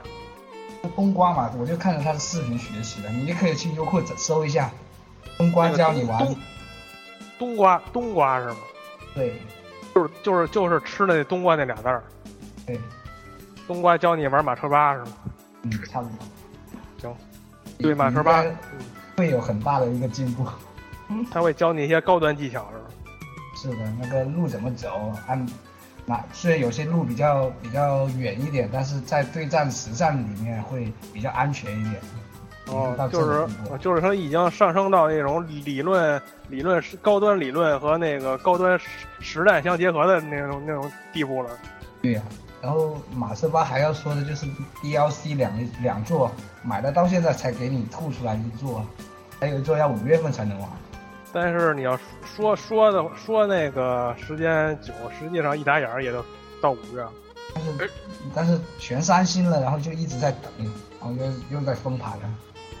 [0.94, 3.08] 冬瓜嘛，我就看着他的视频学习的。
[3.08, 4.70] 你也可以去优酷搜一下，
[5.38, 6.18] 冬瓜教你玩。
[6.18, 6.36] 冬
[7.38, 8.56] 冬瓜冬瓜是吗？
[9.14, 9.40] 对
[9.94, 12.04] 就是就是就是吃的那冬瓜那俩字儿。
[12.66, 12.78] 对，
[13.66, 15.12] 冬瓜教你玩马车吧是吗？
[15.62, 16.18] 嗯，差不多。
[17.00, 17.16] 行，
[17.78, 18.44] 对马车吧
[19.16, 20.46] 会有很大的一个进步。
[21.08, 22.84] 嗯他会教你一些高端技巧是吧？
[23.64, 25.46] 是的，那个路怎么走，按
[26.04, 31.94] 那虽然有些路比较比较远一点，但是在对战实战里面会比较安全一点。
[32.66, 33.46] 到，哦就是
[33.78, 38.86] 就是他已经上升到那种理论理论高端理论和那个高端实
[39.20, 41.48] 实战相结合的那种那种地步了。
[42.02, 42.22] 对呀、
[42.60, 44.46] 然后马斯巴还要说的就是
[44.82, 46.30] DLC 两两座
[46.62, 48.84] 买了到现在才给你吐出来一座，
[49.40, 50.68] 还有一座要五月份才能玩。
[51.34, 56.24] 但是你要说说的说那个时间久，实际上一打眼儿也就
[56.60, 57.04] 到五月。
[57.52, 57.90] 但是
[58.34, 60.50] 但是全三星了，然后就一直在等，
[61.00, 62.22] 然后又又在封盘了。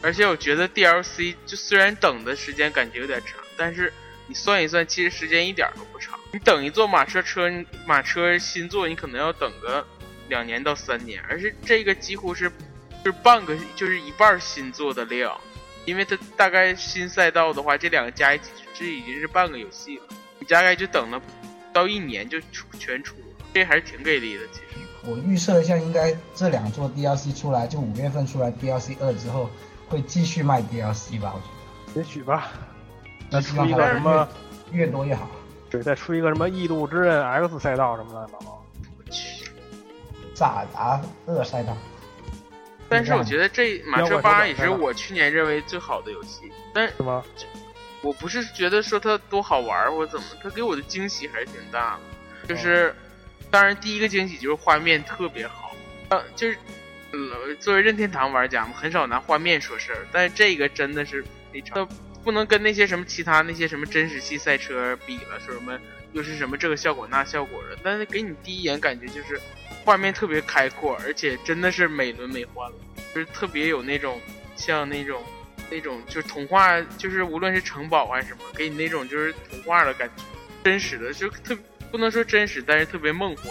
[0.02, 3.92] 而且我觉得 DLC 就虽然等的时间感觉有点长，但是
[4.28, 6.18] 你算一算，其实时间一点都不长。
[6.32, 7.50] 你等一座马车车
[7.86, 9.84] 马车新作，你可能要等个
[10.28, 12.50] 两年到三年，而是这个几乎是
[13.04, 15.40] 就是半个就是一半新作的量，
[15.84, 20.04] 因为它大概新赛道的话，这两个加一起，这已经是半个游戏了。
[20.38, 21.20] 你大概就等了
[21.72, 24.80] 到一年就出全出了，这还是挺给力的，其实。
[25.06, 29.50] 我预测一下，应该这两座 DLC 出来，就五月份出来 DLC 二之后，
[29.88, 31.34] 会继续卖 DLC 吧？
[31.34, 32.52] 我觉得也许吧。
[33.30, 33.40] 得。
[33.40, 34.26] 再出一个什么？
[34.72, 35.28] 越多越好。
[35.68, 38.64] 对，再出一个什么《异度之刃 X 赛道》什么乱七八糟。
[38.96, 39.44] 我去。
[40.34, 41.76] 萨尔达二赛道。
[42.88, 47.24] 但是我觉得这马车八也是我去年认为最好的游戏，但是吗？
[48.02, 52.00] 我不是觉得说它多好玩或怎么，它给我的惊喜还是挺大的。
[52.46, 52.94] 就是，
[53.50, 55.74] 当然第一个惊喜就是画面特别好，
[56.10, 56.58] 呃，就是，
[57.12, 61.88] 呃，作为任天堂玩家嘛，很少拿画面说事儿，但是这个真的是非常，
[62.22, 65.72] 不能跟那些什么其他那些什么真实系赛车比了，说什么
[66.14, 69.38] 又是什么这个效果那效果的，但是给你第一眼感觉就是
[69.84, 72.74] 画面特别开阔，而且真的是美轮美奂了，
[73.14, 74.18] 就是特别有那种
[74.56, 75.22] 像那种。
[75.70, 80.22] 那种就是童话，就是无论是城堡还是什么，给你那种就是童话的感觉，
[80.62, 81.56] 真实的就特
[81.90, 83.46] 不能说真实，但是特别梦幻。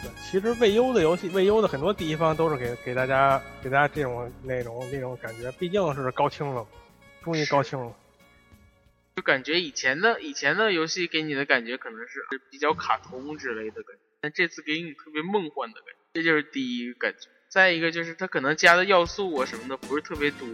[0.00, 6.64] 对，其实未优的游戏，未优的很多地方都是给给大家给大家这种那种那种感觉，毕竟是高清了，
[7.24, 7.92] 终于高清了。
[9.18, 17.28] 就感觉以前的以前的游戏给你的感觉可能是比较卡通之类的感觉，但这次给你特别梦幻的感觉，这就是第一个感觉。
[17.48, 20.46] 再一个就是它可能加的要素啊什么的不是特别多，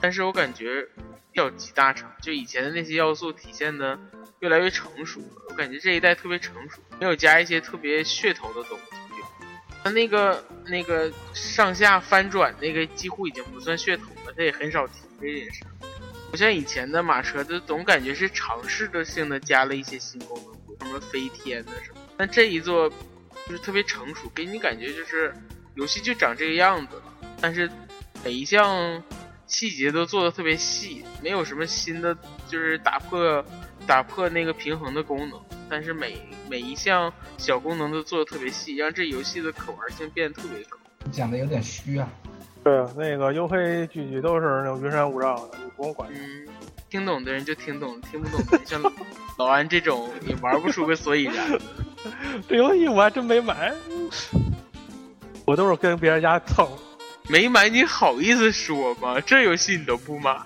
[0.00, 0.88] 但是我感觉
[1.34, 3.96] 要集大成，就以前的那些要素体现的
[4.40, 5.44] 越来越成熟了。
[5.48, 8.84] 我感觉这一代特别成熟，没有加一些特别噱头的东西。
[9.84, 15.62] 它那个那个上下翻转那个几乎已经不算噱头了，它也很少提这件事。
[16.30, 22.00] 不像以前的马车，就总感觉是尝试着性的加了一些新功能，什么飞天的什么。
[22.16, 22.88] 但这一座
[23.46, 25.34] 就是特别成熟，给你感觉就是。
[25.76, 27.02] 游戏就长这个样子了，
[27.40, 27.70] 但是
[28.24, 29.00] 每一项
[29.46, 32.14] 细节都做的特别细，没有什么新的，
[32.48, 33.42] 就是打破
[33.86, 35.40] 打破那个平衡的功能。
[35.70, 40.76] 但是每每一项小功能都做的特别细，让这游戏的可玩性变得特别高。
[41.12, 42.06] 讲的有点虚啊。
[42.62, 46.08] 对，那个黝黑句句都是那种云山雾罩的，你不用管。
[46.12, 46.46] 嗯，
[46.90, 48.82] 听懂的人就听懂，听不懂的人像
[49.38, 51.58] 老安这种你玩不出个所以然。
[52.48, 53.72] 这游戏我还真没买。
[55.46, 56.68] 我都是跟别人家蹭，
[57.28, 59.18] 没买你好意思说吗？
[59.20, 60.36] 这游戏你都不买？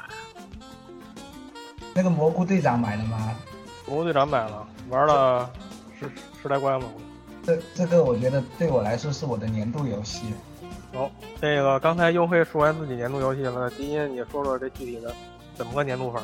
[1.95, 3.37] 那个蘑菇队长买了吗？
[3.87, 5.51] 蘑菇队长买了，玩了
[5.99, 6.09] 十
[6.41, 6.87] 十来关吧。
[7.45, 10.33] 这这个我觉得对我来说是我的年度游戏。
[10.95, 15.13] 哦，这个刚才优惠说完自己年度游戏了，今天你说说这具体的
[15.55, 16.23] 怎么个年度法？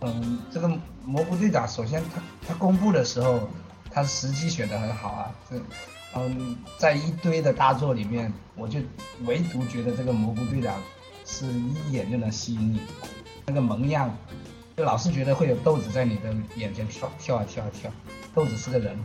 [0.00, 0.70] 嗯，这个
[1.04, 3.48] 蘑菇队长首先他他公布的时候，
[3.90, 5.56] 他时机选的很好啊，这
[6.14, 8.78] 嗯，在一堆的大作里面，我就
[9.24, 10.76] 唯独觉得这个蘑菇队长
[11.24, 12.80] 是一眼就能吸引你，
[13.46, 14.14] 那个萌样，
[14.76, 17.90] 就老是觉得会有豆子在你的眼前跳跳啊跳啊跳。
[18.34, 18.98] 豆子是个人，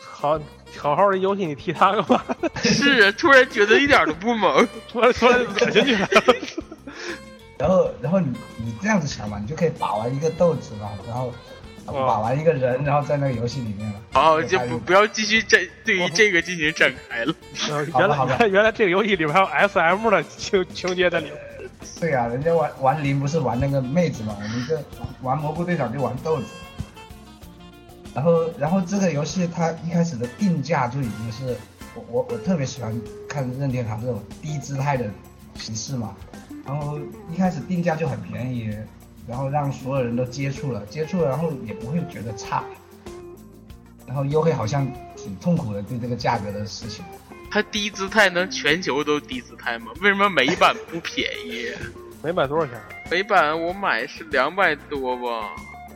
[0.00, 0.38] 好
[0.78, 2.22] 好好的游戏你踢他干嘛？
[2.62, 6.34] 是啊，突然觉得一点都不萌，突然突然恶心起来了。
[7.58, 11.32] 然后然后你你这样子想嘛，你就可以把玩一个豆子嘛，然后
[11.86, 14.00] 把玩一个人，然后在那个游戏里面了。
[14.12, 17.34] 好，就不不要继续这对于这个进行展开了。
[17.98, 21.34] 原来原来这个游戏里面还有 S M 的情情节在里面。
[22.00, 24.76] 对呀，人家玩玩零不是玩那个妹子嘛，我们这
[25.22, 26.46] 玩蘑菇队长就玩豆子。
[28.14, 31.56] 然后，然后这个游戏它一开始的定价就已经是
[31.94, 32.94] 我我我特别喜欢
[33.28, 35.10] 看任天堂这种低姿态的
[35.54, 36.14] 形式嘛。
[36.64, 36.98] 然后
[37.32, 38.72] 一开始定价就很便宜，
[39.26, 42.62] 然后让所有人都接触了，接触了，然后也不会觉得差。
[44.06, 47.04] 然后优黑好像挺痛苦的对这个价格的事情。
[47.50, 49.90] 它低姿态能全球都低姿态吗？
[50.00, 51.66] 为什么美版不便宜？
[52.22, 52.74] 美版多少钱？
[53.10, 55.48] 美版我买是两百多吧。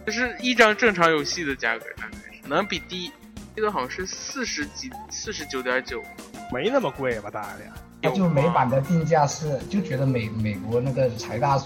[0.06, 3.10] 就是一张正常游戏的价格，大概是能比低，
[3.56, 6.00] 这个好像是四十几，四十九点九，
[6.52, 8.10] 没那么贵吧，大爷？
[8.12, 11.60] 就美版的定价是，就觉得美美国那个财大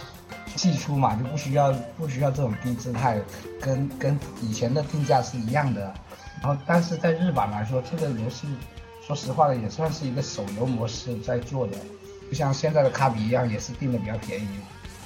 [0.56, 3.20] 气粗嘛，就不需要不需要这种低姿态，
[3.60, 5.92] 跟跟以前的定价是一样的。
[6.42, 8.48] 然后，但是在日版来说，这个游戏
[9.06, 11.76] 说实话的也算是一个手游模式在做的，
[12.30, 14.48] 就像现在的卡比一样，也是定的比较便宜，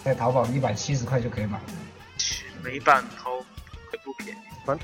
[0.04, 1.58] 在淘宝一百七十块就可以买。
[2.62, 3.38] 美版淘
[3.90, 4.78] 还不便宜，反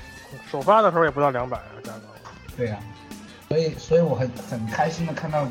[0.49, 2.01] 首发的时候也不到两百啊，价格。
[2.57, 2.77] 对呀，
[3.47, 5.47] 所以所以我很很开心的看到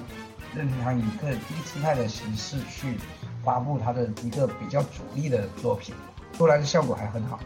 [0.55, 2.97] 任天堂以一个低姿态的形式去
[3.45, 5.95] 发布它的一个比较主力的作品，
[6.37, 7.41] 出来的效果还很好。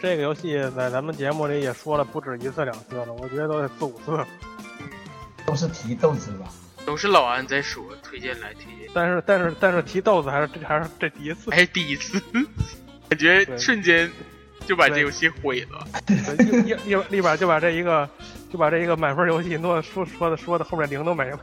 [0.00, 4.18] 这个游戏在咱们节目里也说了不止一次两次了，我觉得都得四五次。
[5.46, 6.46] 都是提豆子吧？
[6.84, 8.90] 都是老安在说，推荐来推荐。
[8.92, 12.20] 但是但是但是提豆子还是还是这第一次，还是第一次。
[13.08, 14.10] 感觉瞬间
[14.66, 15.86] 就把这游戏毁了，
[16.36, 18.08] 立立立马就把这一个
[18.52, 21.40] 就把这一个满分游戏诺说说的说的后面零都没了。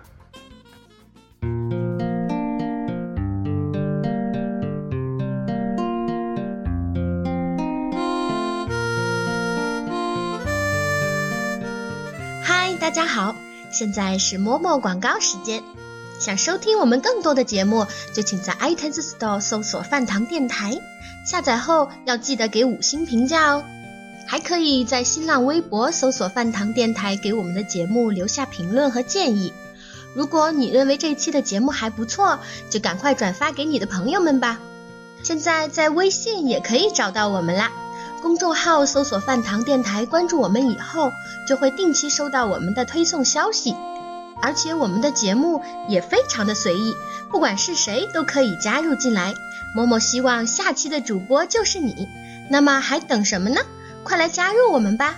[12.44, 13.36] 嗨，大家好，
[13.72, 15.64] 现在是某某广告时间。
[16.26, 20.76] 想收听我们更多的节目，就请在 iTunes Store 搜索“饭堂电台”。
[21.24, 23.64] 下载后要记得给五星评价哦，
[24.26, 29.54] 还可以在新浪微博搜索“饭堂电台”，给我们的节目留下评论和建议。
[30.16, 32.40] 如果你认为这期的节目还不错，
[32.72, 34.60] 就赶快转发给你的朋友们吧。
[35.22, 37.72] 现在在微信也可以找到我们啦，
[38.24, 41.12] 公众号搜索“饭堂电台”，关注我们以后
[41.48, 43.76] 就会定期收到我们的推送消息。
[44.42, 46.96] 而且我们的节目也非常的随意，
[47.32, 49.34] 不管是谁都可以加入进来。
[49.76, 52.08] 某某希望下期的主播就是你，
[52.50, 53.62] 那么还等什么呢？
[54.04, 55.16] 快来加入我们吧！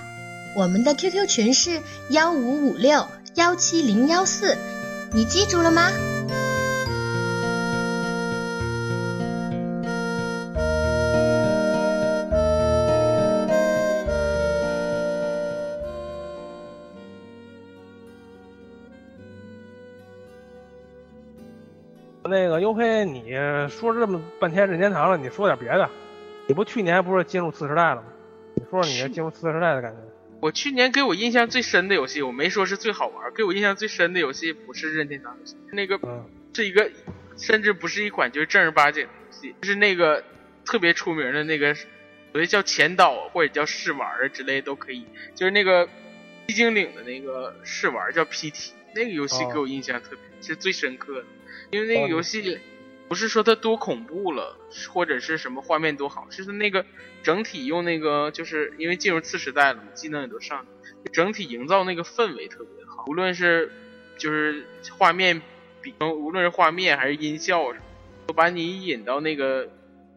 [0.56, 4.58] 我们的 QQ 群是幺五五六幺七零幺四，
[5.12, 5.92] 你记住了吗？
[22.28, 23.32] 那个优黑，你
[23.70, 25.90] 说这么半天任天堂了，你说点别的。
[26.48, 28.04] 你不去年不是进入次时代了吗？
[28.56, 29.98] 你说说你进入次时代的感觉。
[30.40, 36.00] 我去年给我印象最深的游戏，我没说是最好玩，给我印象最深的游戏不是任天堂游戏，那个
[36.54, 36.90] 是一个，
[37.38, 40.24] 甚至不是一款就是正儿八经的游戏，就是那个
[40.64, 41.86] 特别出名的那个，所
[42.34, 45.88] 谓叫前导或者叫试玩啊之类都可以，就是那个
[46.48, 51.26] 寂静岭的那个试玩叫 PT，那个游戏给我印象特别是最深刻的。
[51.72, 52.60] 因为那个游戏
[53.08, 54.58] 不是说它多恐怖了，
[54.94, 56.86] 或者是什么画面多好，是它那个
[57.24, 60.66] 整体用那个，就是因为进入次时代了嘛，技能也都上，
[61.12, 63.06] 整体营造那个氛围特别好。
[63.08, 63.72] 无论是
[64.18, 64.66] 就是
[64.98, 65.42] 画面，
[65.82, 67.74] 比无论是画面还是音效，
[68.26, 69.68] 都把你引到那个，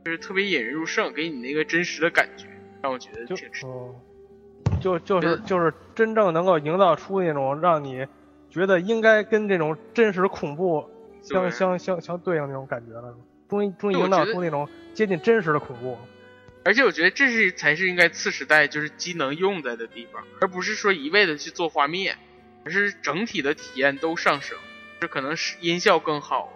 [0.04, 2.46] 就是特别引人入胜，给你那个真实的感觉，
[2.82, 3.94] 让我觉得挺哦，
[4.80, 8.06] 就就是就是真正能够营造出那种让你
[8.50, 10.90] 觉得应该跟这种真实恐怖。
[11.22, 13.14] 相相相相对应那种感觉了，
[13.46, 15.98] 终于终于营造出那种接近真实的恐怖。
[16.64, 22.16] 而且我觉得这是才是应该次时代就是机能用在的地方，而不是说一味的去做画面，
[22.64, 24.56] 而是整体的体验都上升。
[24.98, 26.50] 这可能是音效更好，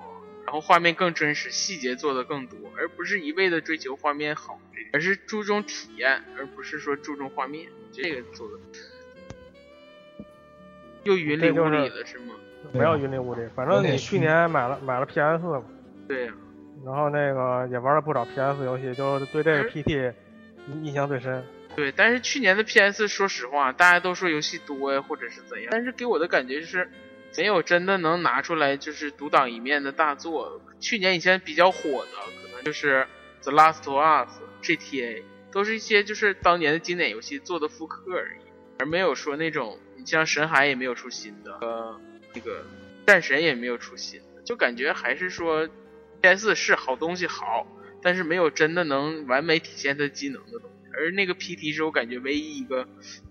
[0.47, 4.59] 然后画面更真实，细节做的更多，而不是一味的追求画面好，
[4.95, 7.69] 而是注重体验，而不是说注重画面。
[7.93, 8.55] 这个做的。
[11.05, 12.35] 又云里雾里了是吗？
[12.73, 15.63] 没有云里雾里，反正你去年买了买了 PS
[16.09, 16.33] 对呀、
[16.85, 20.13] 然后那个也玩了不少 PS 游戏，就是对这个 PT
[20.83, 21.45] 印象最深。
[21.77, 26.89] 对，但是去年的 PS，说实话，大家都说游戏多呀，或者是怎样，但是给我的感觉就是
[27.37, 30.61] 没有真的能拿出来就是独当一面的大作。
[30.81, 33.07] 去年以前比较火的，可能就是
[33.43, 38.41] 《The Last of Us》、GTA，都是一些就是当年的经典游戏做的复刻而已，
[38.79, 42.01] 而没有说那种你像《神海》也没有出新的，呃，
[42.33, 42.63] 这个
[43.07, 45.69] 《战神》也没有出新的，就感觉还是说
[46.21, 47.67] PS 是好东西好，
[48.03, 50.91] 但是没有真的能完美体现它机能的东西。
[50.97, 52.87] 而那个 PT 是我感觉唯一一个，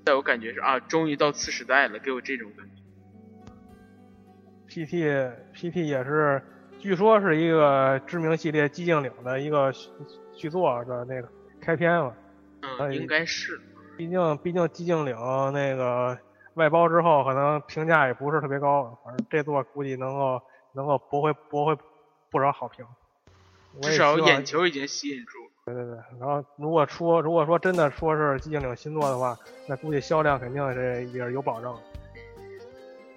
[0.06, 2.74] 在我感觉是啊，终于到次时代了，给我这种感觉。
[4.68, 6.42] PT PT 也是，
[6.80, 9.90] 据说是一个知名系列《寂静岭》的一个续
[10.36, 11.30] 续作的那个
[11.62, 12.14] 开篇嘛。
[12.62, 13.62] 嗯，哎应该是。
[13.96, 15.16] 毕竟毕竟寂静岭
[15.54, 16.18] 那个
[16.56, 20.42] 外包之后，可能评价也不是特别高，反正这座估计能够
[20.74, 21.78] 能够驳回驳回
[22.30, 22.86] 不少好评。
[23.82, 25.50] 至少眼球已经吸引住了。
[25.66, 29.38] 对对对，然后如果说如果说真的说是寂静岭新作的话，
[29.68, 31.76] 那估计销量肯定是也是有保证，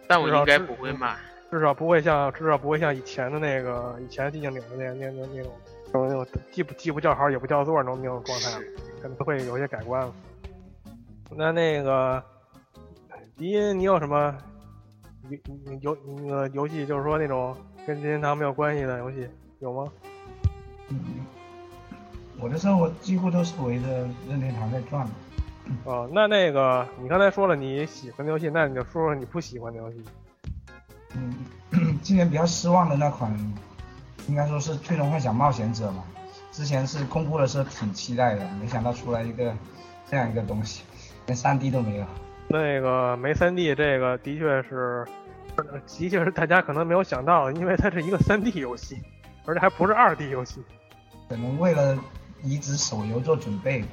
[0.09, 1.17] 但我应该不会卖。
[1.49, 5.53] 至少不会像至少不会像以前的那个以前寂静岭的那那那那种
[5.93, 8.59] 那种既不既不叫好也不叫座那种那种状态
[9.01, 10.13] 可能会有些改观了。
[11.31, 12.23] 那那个
[13.39, 14.35] 迪音，你有什么
[15.83, 17.55] 游游那个游戏，就是说那种
[17.87, 19.29] 跟任天堂没有关系的游戏
[19.61, 19.93] 有吗？
[20.89, 20.99] 嗯，
[22.41, 25.13] 我的生活几乎都是围着任天堂在转的。
[25.85, 30.03] 哦，那那个你刚才说了你喜欢的游戏，那你就说说你不喜欢的游戏。
[31.15, 33.31] 嗯， 今年比较失望的那款，
[34.29, 36.03] 应该说是《最终幻想冒险者》嘛。
[36.53, 39.55] 之前是公布的时候挺期待的，没想到出来一个
[40.09, 40.85] 这样一个东西，
[41.27, 42.07] 连 3D 都没有。
[42.49, 45.05] 那个没三 D 这个的确是，
[45.57, 48.97] 呃的确是大家可能没有想到的，因为它是一个三 D 游戏，
[49.45, 50.63] 而且还不是二 D 游戏。
[51.29, 51.99] 可能为了
[52.43, 53.89] 移植手游做准备吧。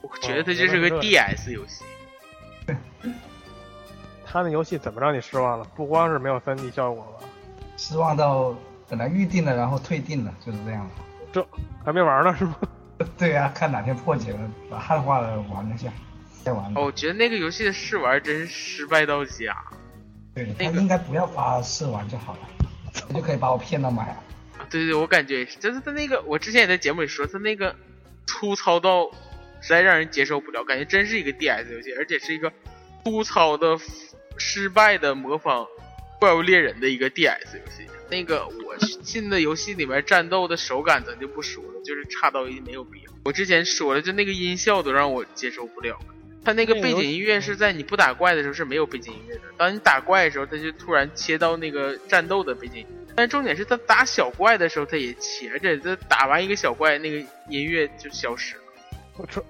[0.00, 1.84] 我觉得这就是个哦 DS 游戏。
[4.24, 5.64] 他那游戏怎么让你失望了？
[5.76, 7.26] 不光是没有三 D 效果吧，
[7.76, 8.54] 失望到
[8.88, 10.88] 本来预定了，然后退订了，就是这样。
[11.30, 11.46] 这
[11.84, 12.56] 还没玩呢是吗？
[13.18, 14.38] 对啊，看哪天破解了，
[14.70, 15.92] 把汉化了玩一下，
[16.44, 16.72] 再玩。
[16.74, 19.56] 哦，我觉得那个游戏的试玩真是失败到家。
[20.34, 22.40] 对，那个他应该不要发试玩就好了，
[22.94, 24.12] 他就可以把我骗到买了。
[24.58, 27.74] 啊对对，我感觉也是，就是他那个，我之前也在节目里说，他那个
[28.26, 29.10] 粗糙到
[29.60, 32.50] 实在让人接受不了，感觉真是一个 DS 游戏，而且是一个
[33.04, 33.78] 粗糙的、
[34.38, 35.66] 失败的模仿
[36.18, 37.86] 怪物猎人的一个 DS 游戏。
[38.08, 43.12] 那个我进的游戏里面战斗的手感咱就不说了，就是差到一没有必要。
[43.24, 45.98] 我之前说了，就那个音效都让我接受不了。
[46.44, 53.12] 它那个背景音乐是在你不打怪的时候是没有背景音乐的，当你打怪的时候，它就突然切到那个战斗的背景音乐。
[53.14, 57.18] 但重点是他打小怪的时候，他也切，而且他打完一个小怪，那个
[57.48, 58.62] 音乐就消失了。
[59.18, 59.42] 我操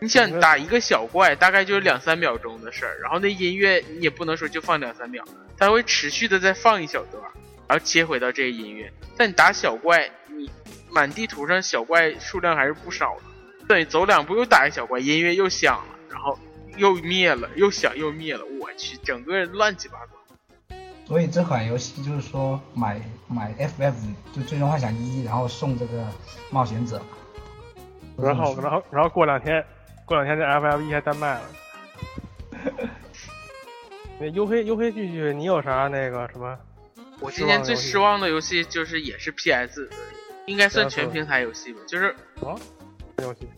[0.00, 5.24] 你想打一个小怪，大概就是两三秒钟的事儿，然后那音乐你也不能说就放两三秒，
[5.56, 7.20] 它会持续的再放一小段，
[7.66, 8.92] 然后切回到这个音乐。
[9.16, 10.48] 但你打小怪，你
[10.88, 13.22] 满地图上小怪数量还是不少的，
[13.66, 16.36] 对，走两步又打一小怪，音乐又响了，然后
[16.76, 20.76] 又灭了，又响又灭了，我去，整个乱七八糟。
[21.06, 23.94] 所以这款游戏就是说买买 FF
[24.32, 26.04] 就最终幻想一，然后送这个
[26.50, 27.00] 冒险者。
[28.20, 29.64] 然后然后然后过两天
[30.04, 31.42] 过两天这 FF 一还单卖了。
[34.18, 36.58] 那黝黑黝黑继续，你有啥那个什么？
[37.20, 39.88] 我今年最失望的游戏就是也是 PS，
[40.46, 41.78] 应该算全平台游戏吧。
[41.86, 42.08] 就是
[42.44, 42.58] 啊，
[43.22, 43.48] 游戏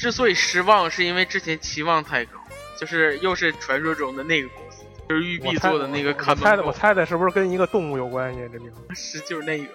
[0.00, 2.32] 之所以失望，是因为之前期望太高，
[2.78, 8.40] 就是又是传说中的那个公司，就是育碧做的那个我看门狗，猜的我猜的是不是跟一个动物有关系？
[8.50, 9.66] 这名字是就是那个，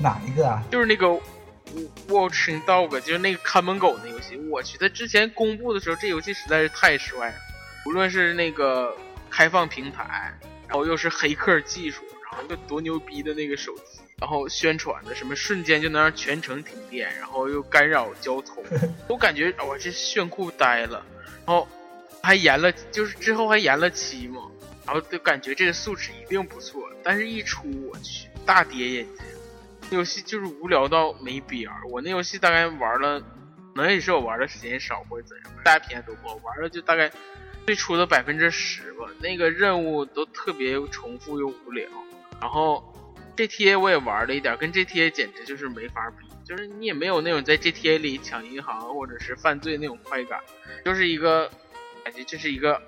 [0.00, 0.62] 哪一个啊？
[0.70, 1.08] 就是那个
[2.06, 4.36] Watching Dog，就是那个看门狗那游戏。
[4.48, 7.34] 我去，它之前公布的时候，这游戏实在是太帅了，
[7.86, 8.96] 无论是那个
[9.28, 10.32] 开放平台，
[10.68, 18.64] 然后又是黑客技术，然后又多牛逼的那个手机，然后宣传的什么瞬间就能让全城停电，然后又干扰交通，
[19.08, 21.04] 我感觉我、这炫酷呆了。
[21.46, 21.66] 然后
[22.22, 24.42] 还延了，就是之后还延了期嘛，
[24.84, 29.26] 然后就感觉这个素质一定不错，但是一出我去大跌眼镜。
[29.90, 31.80] 游戏就是无聊到没边儿。
[31.88, 37.10] 我那游戏大概玩了，可能也是我玩的时间少或者怎样，大家评价都不好，玩了就大概
[37.64, 39.06] 最初的百分之十吧。
[39.20, 41.88] 那个任务都特别重复又无聊。
[42.38, 42.92] 然后
[43.46, 50.40] GTA 我也玩了一点，跟 GTA 简直就是没法比，就是你也没有那种在 GTA 里抢银行或者是犯罪那种快感，
[50.84, 51.48] 就是一个
[52.04, 52.82] 感觉这是一个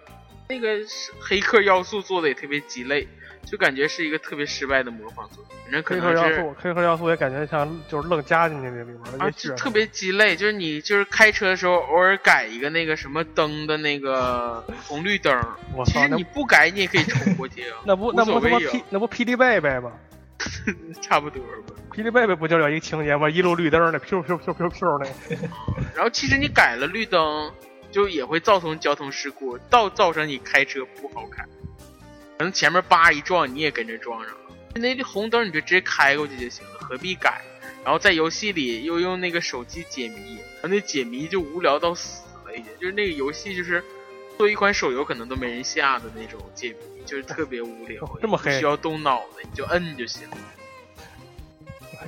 [0.49, 3.07] 那个是黑客要素做的也特别鸡肋，
[3.45, 5.57] 就感觉是一个特别失败的模仿作品。
[5.63, 15.33] 反正可黑客要素，黑客要素也感觉像就是愣加进去那里面的，啊，也就特别鸡肋，就是你就是开车的时候偶尔改一个那个什么灯的那个 红绿灯，
[15.77, 19.93] 我操，那其实你不改你也可以冲过去啊，那不那不 P 那不霹雳贝贝吗？
[21.01, 21.75] 差不多吧。
[21.93, 23.29] 霹雳贝贝不就有一个情节吗？
[23.29, 25.49] 一路绿灯的 Q Q Q Q Q 那个，
[25.95, 27.53] 然后其实你改了绿灯，
[27.91, 31.45] 就也会造成交通事故，倒造成你开车不好开，
[32.39, 34.39] 可能前面叭一撞，你也跟着撞上了。
[34.75, 37.43] 那红灯你就直接开过去就行了，何必改？
[37.83, 43.83] 然后在游戏里又用那个手机解谜，然后那解谜就无聊到死了，已经就是那个游戏就是
[44.39, 46.77] 做一款手游可能都没人下的那种解谜，
[47.11, 50.37] 就是特别无聊， 这么黑需要动脑子，你就摁就行了。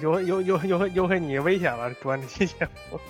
[0.00, 3.00] 又又又又又给你危险了，主办这期节目。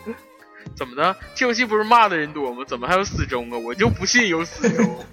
[0.74, 1.14] 怎么的？
[1.34, 2.64] 这游戏不是骂的人多吗？
[2.66, 3.58] 怎么还有死忠啊？
[3.58, 5.04] 我就不信有死忠。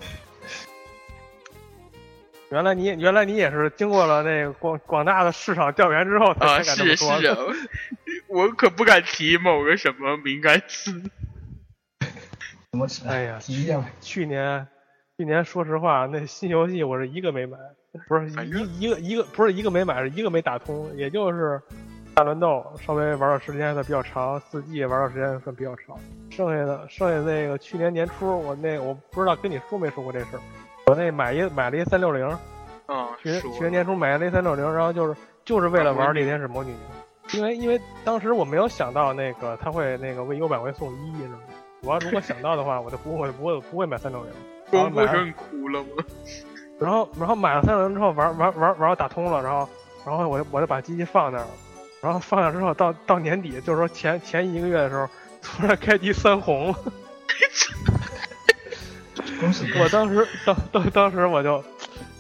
[2.50, 7.22] 原来你原来你也是经过了那个广广大的市场调研之后才敢这么是说的。
[7.22, 7.38] 是啊，
[8.28, 10.92] 我可不敢提某个什么敏感词。
[12.72, 13.06] 怎么吃？
[13.08, 13.88] 哎呀提一下吧。
[14.02, 14.66] 去年
[15.20, 17.58] 去年说实话，那新游戏我是一个没买，
[18.08, 21.62] 不是一一个一个不是一个没买，是一个没打通，也就是
[22.16, 25.98] 大乱斗稍微玩的时间算比较长，四季玩的时间算比较长，
[26.30, 30.40] 剩下的剩下那个去年年初我那我不知道跟你说没说过这事儿，
[30.86, 32.26] 我那买一买了一三六零，
[32.86, 35.14] 啊，去年去年年初买了一三六零，然后就是
[35.44, 36.74] 就是为了玩《猎天使魔女》，
[37.38, 41.40] 因为因为当时我没有想到那个他会那个为 U 版会送一，你知道吗？
[41.82, 44.32] 我要如果想到的话，我就不会不会不会买三六零。
[44.72, 45.90] 然后光过买了程哭了吗？
[46.80, 49.68] 然后然后买了三轮之后玩玩玩玩打通了，然后
[50.06, 51.48] 然后我就我就把机器放那儿了，
[52.02, 55.10] 然后放那儿之后到到年底，就是说前前一个月的时候，
[55.42, 56.76] 突然开机三红了，
[59.40, 61.64] 恭喜我当时当当当时我就，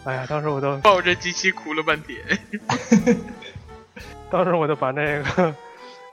[0.03, 2.17] 哎呀，当时我就抱着机器哭了半天。
[4.29, 5.55] 当时我就把那个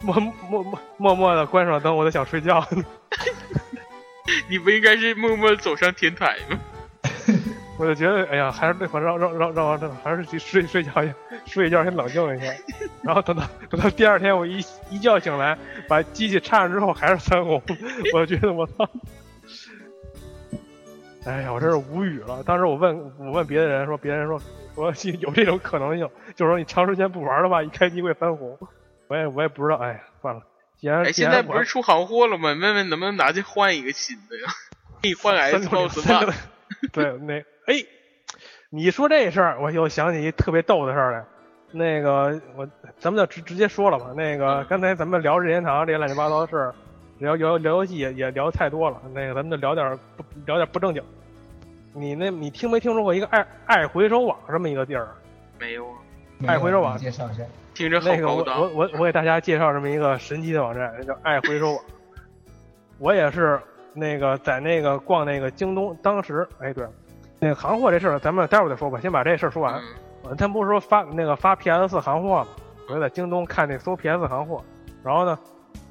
[0.00, 2.66] 默默默默默的关上灯，我就想睡觉。
[4.48, 6.58] 你不应该是默默走上天台吗？
[7.78, 11.12] 我就觉得，哎呀，还是那会儿让让让让我还是去睡睡觉去，
[11.44, 12.46] 睡一觉先冷静一下。
[13.04, 15.56] 然后等到等到第二天，我一一觉醒来，
[15.86, 17.62] 把机器插上之后还是三红，
[18.14, 18.88] 我就觉得我操！
[21.26, 22.42] 哎呀，我真是无语了。
[22.44, 24.40] 当时我问我问别的人说，别人说
[24.74, 24.86] 说
[25.20, 28.58] 有这种可能性，就是说你长时间不玩的话，一开机会翻红。
[29.08, 30.40] 我也我也不知道，哎呀，算了。
[30.78, 32.50] 既然哎，现在不是出行货了吗？
[32.50, 34.48] 问问能不能拿去换一个新的呀？
[35.02, 36.34] 可以换三六零 Xbox 三六 One。
[36.92, 37.34] 对，那
[37.66, 37.84] 哎，
[38.70, 41.24] 你说这事儿，我又想起一特别逗的事儿来。
[41.72, 42.68] 那个，我
[42.98, 44.12] 咱们就直直接说了吧。
[44.16, 46.74] 那个，刚才咱们聊任天堂这些乱七八糟的事儿，
[47.18, 49.00] 聊聊聊游戏也也聊太多了。
[49.12, 51.02] 那个，咱们就聊点儿不聊点儿不正经。
[51.92, 55.08] 你那，你听没听说过一个爱爱回收网这么一个地儿？
[55.58, 55.96] 没有啊，
[56.44, 57.42] 爱回收网你介绍一下。
[57.72, 58.68] 听着那个我我。
[58.74, 61.80] 我我给大家介绍这么一个神奇的网站，叫爱回收网。
[62.98, 63.60] 我也是
[63.94, 66.86] 那个在那个逛那个京东，当时哎对，
[67.38, 69.80] 那个行货这事儿咱们待会儿再说吧，先把这事儿说完。
[70.36, 72.48] 他不是说发那个发 PS 四行货吗？
[72.88, 74.62] 我就在京东看那搜 PS 行货，
[75.02, 75.38] 然后呢，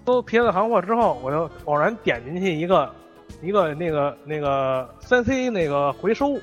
[0.06, 2.90] 搜 PS 行货之后，我就偶然点进去一个
[3.42, 6.34] 一个那个那个三 C 那个回收，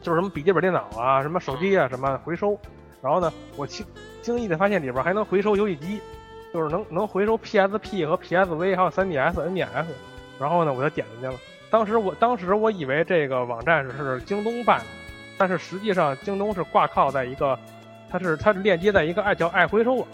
[0.00, 2.58] 就是什么笔记本电脑啊、什么手机啊什么回收。
[3.04, 3.84] 然后呢，我轻
[4.22, 6.00] 轻易的发现里边还能回收游戏机，
[6.54, 9.84] 就是能能回收 PSP 和 PSV 还有 3DS、NDS。
[10.40, 11.38] 然后呢，我就点进去了。
[11.70, 14.86] 当时我当时我以为这个网站是京东办的。
[15.36, 17.58] 但是实际上，京东是挂靠在一个，
[18.08, 20.08] 它是它是链接在一个爱叫爱回收网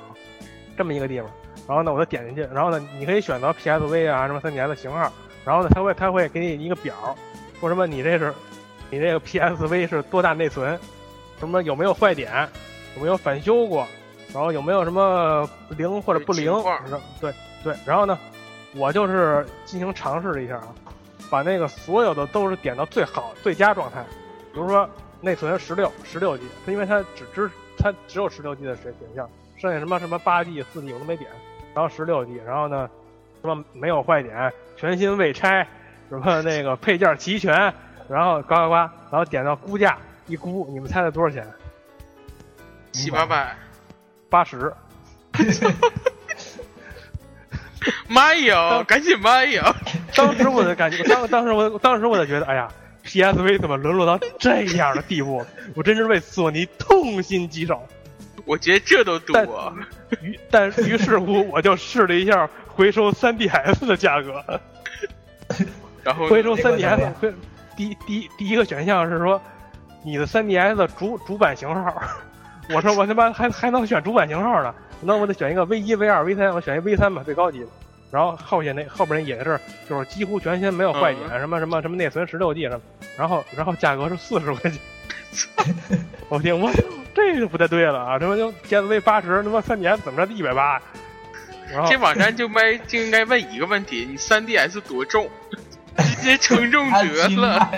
[0.76, 1.30] 这么一个地方。
[1.68, 5.12] 然后呢，我就点进去，然后呢，你可以选择 PSV 啊什么 3DS 型号，
[5.44, 6.94] 然后呢，它会它会给你一个表，
[7.60, 8.32] 说什么你这是
[8.88, 10.76] 你这个 PSV 是多大内存，
[11.38, 12.48] 什么有没有坏点，
[13.00, 13.88] 有没有返修过，
[14.32, 16.52] 然后有没有什么灵或者不灵
[17.18, 17.32] 对
[17.64, 17.74] 对。
[17.86, 18.18] 然后呢，
[18.76, 20.68] 我就是进行尝试了一下啊，
[21.30, 24.04] 把那个所有的都是点到最好最佳状态，
[24.52, 24.88] 比如说。
[25.22, 29.28] 内存十六十六 G，它因为它只支它只有十六 G 的选选项，
[29.58, 31.30] 剩下什么什么八 G、四 G 我都没点，
[31.74, 32.88] 然后十六 G，然后呢，
[33.42, 35.68] 什么没有坏点，全新未拆，
[36.08, 37.52] 什么那个配件齐全，
[38.08, 41.46] 然后呱呱呱，然后点到估价一估，你们猜猜多少钱？
[42.92, 43.56] 七八百，
[44.28, 44.72] 八十。
[48.08, 48.82] 妈呀！
[48.86, 49.74] 赶紧卖呀！
[50.14, 52.68] 当时我的感觉，当当时我当时我就觉得，哎呀。
[53.02, 55.44] PSV 怎么沦落到这样的地步？
[55.74, 57.82] 我真是为索尼痛心疾首。
[58.44, 59.74] 我觉得这都多。
[60.20, 64.60] 于但于是乎，我就试了一下回收 3DS 的价格，
[66.04, 67.32] 然后回收 3DS 回
[67.74, 69.40] 第第第一个选项是说
[70.04, 72.02] 你的 3DS 的主主板型号，
[72.74, 77.66] 我说我他妈还还能选主板型号呢，那我得选一个 V 一、V 二、V 三，我选一 V 三吧，最高级的。
[78.10, 79.58] 然后后边那后边那也是
[79.88, 82.80] 就是几乎全新没有坏点，什么什么什么内存十六 G 什么，
[83.16, 84.80] 然后然后价格是四十块钱。
[86.28, 86.70] 我听我
[87.14, 88.18] 这就不太对了啊！
[88.18, 90.80] 这不就 PSV 八十，他妈三年怎么着一百八？
[91.72, 95.28] 然后这网站就卖就应该问一个问题：你 3DS 多重？
[95.98, 97.70] 直接称重得了。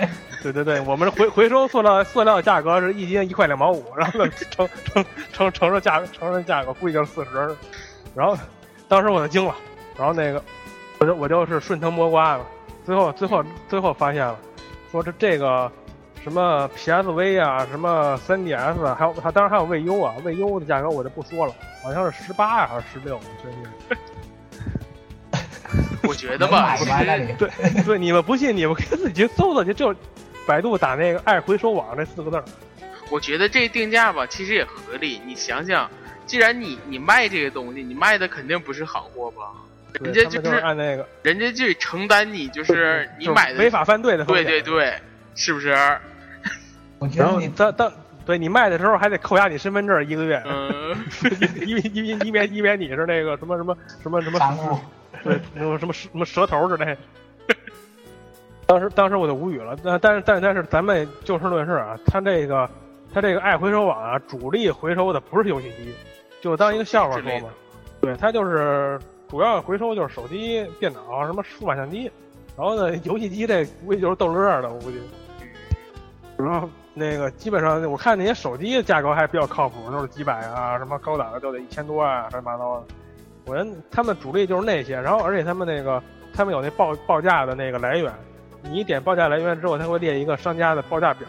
[0.43, 7.55] 对对对，我们回回收塑料塑料价格是一斤一块两毛五，然后乘乘乘乘着价乘着价格估计就是四十。
[8.13, 8.37] 然后
[8.87, 9.55] 当时我就惊了，
[9.97, 10.43] 然后那个
[10.99, 12.45] 我就我就是顺藤摸瓜了，
[12.85, 14.37] 最后最后最后发现了，
[14.91, 15.71] 说这这个。
[16.21, 23.97] 什么 PSV 啊，什么 3DS，还有它当然还有 VU 啊，，VU 的价格我就不说了，好像是十八呀还是十六，真是。
[26.07, 26.77] 我觉得吧，
[27.37, 27.49] 对
[27.83, 29.93] 对，你们不信，你们可以自己搜搜去，就
[30.45, 32.43] 百度打那个“爱回收网”这四个字儿。
[33.09, 35.21] 我觉得这定价吧，其实也合理。
[35.25, 35.89] 你想想，
[36.25, 39.51] 既然你你卖这个东西，你卖的肯定不是好货吧？
[40.01, 44.93] 人家就是按那个，人家就承担你就是你买的违法犯罪的，对对对，
[45.35, 45.69] 是不是？
[45.69, 47.91] 然后你当当
[48.25, 50.97] 对你卖的时候还得扣押你身份证一个月，嗯，
[51.67, 54.81] 因为因为因为因为你是那个什么什么什么什么
[55.23, 56.97] 对什么什么什么蛇头之类。
[58.65, 62.69] 当时当时我就无语了，但但是但但是咱们就事论事啊，他这个
[63.13, 65.93] 他这个爱回收网啊，主力回收的不是游戏机，
[66.41, 67.49] 就当一个笑话说吧。
[68.01, 68.99] 对他就是
[69.29, 72.11] 主要回收就是手机、电脑什么数码相机，
[72.57, 74.99] 然后呢游戏机这估计就是逗乐的，我估计。
[76.37, 76.69] 然后。
[76.95, 82.85] 那个基本上，我看那些手机价格还比较靠谱，都是几百啊，什么高档的都得一千多啊，乱七八糟的。
[83.45, 85.99] 我觉得他们主力就是那些，然后而且他们那个
[86.35, 88.13] 他们有那报报价的那个来源，
[88.63, 91.27] 你点报价来源之后，他会列一个商家的报价表。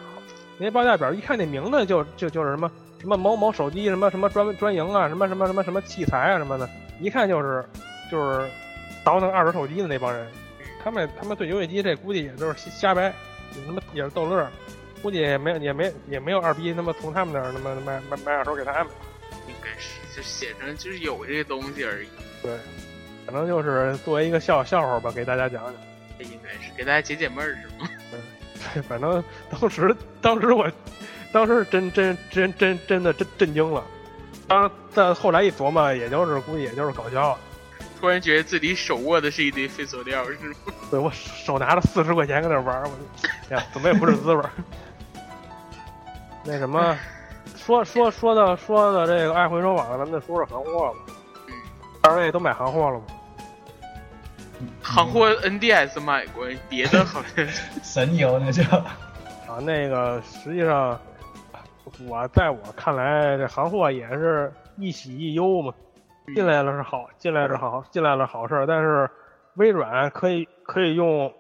[0.57, 2.71] 那报价表一看那名字就就就是什么
[3.01, 6.69] 什么某某手机什么什么专专营啊，什么什么什么什么器材啊什么的，
[7.01, 7.65] 一看就是
[8.11, 8.49] 就是
[9.03, 10.27] 倒腾二手手机的那帮人。
[10.83, 14.49] 他们他们对游戏机这估计也都是瞎掰，也他妈也是逗乐。
[15.03, 18.87] 估计也没也没也没有二逼他妈从他们那儿他妈买买买二手给他们，
[19.49, 22.09] 应该是就写成就是有这些东西而已。
[22.43, 22.53] 对，
[23.27, 25.75] 可能就是作为一个笑笑话吧，给大家讲讲。
[26.27, 27.89] 这应该是给大家解解闷儿是吗？
[28.75, 30.71] 对，反正当时当时我
[31.33, 33.85] 当时真真真真真的震震惊了。
[34.47, 37.37] 当但后来一琢磨，也就是估计也就是搞笑。
[38.01, 40.55] 突然觉得自己手握的是一堆废塑料，是吗？
[40.91, 44.51] 对我手拿着四十块钱搁那玩儿，我呀，怎么也不是滋味儿。
[46.45, 46.97] 那什么，
[47.57, 50.99] 说说说到说到这个爱回收网，咱们再说说行货吧。
[52.03, 53.05] 二位都买行货了吗？
[54.83, 57.47] 行货 NDS 买过，别的好像
[57.83, 58.63] 神游那叫
[59.47, 60.99] 啊，那个实际上，
[62.09, 65.73] 我在我看来，这行货也是一喜一忧嘛。
[66.35, 69.11] 进来了是好，进来是好，进来了好事，但是
[69.57, 71.31] 微软可以可以用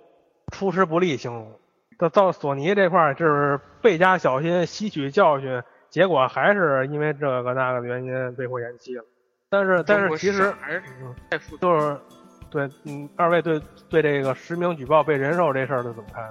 [0.52, 1.58] 出师不利形容。
[1.98, 9.04] 到到索尼这块儿，就是倍加小心，吸取教训，结果还是因为这个那个的原因被迫延期了。
[9.48, 10.52] 但是但是其实
[11.60, 11.96] 就是
[12.54, 16.24] 对嗯，二位对对这个实名举报被人肉这事儿是怎么看？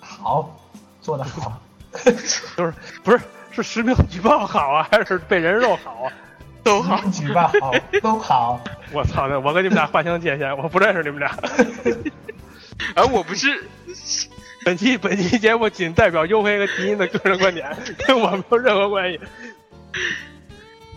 [0.00, 0.58] 好，
[1.02, 1.60] 做的好，
[2.56, 2.72] 就是
[3.04, 6.12] 不是是实名举报好啊，还是被人肉好啊？
[6.64, 8.58] 都好，举报好，都好。
[8.92, 9.26] 我操！
[9.40, 11.28] 我跟你们俩划清界限，我不认识你们俩。
[12.96, 13.62] 啊我不是。
[14.64, 17.76] 本期本期节目仅代表优黑和迪音的个人观点，
[18.06, 19.20] 跟我没有任何关系。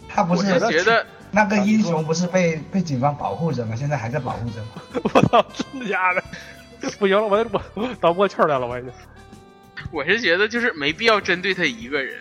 [0.07, 1.05] 他不是觉得
[1.35, 3.75] 那个英雄不是被被警方保护着吗？
[3.75, 5.01] 现在还在保护着吗？
[5.13, 6.23] 我操，真的假的？
[6.97, 8.91] 不行了，我我倒不过气来了，我已经。
[9.91, 12.17] 我是觉得就是没必要针对他一个人。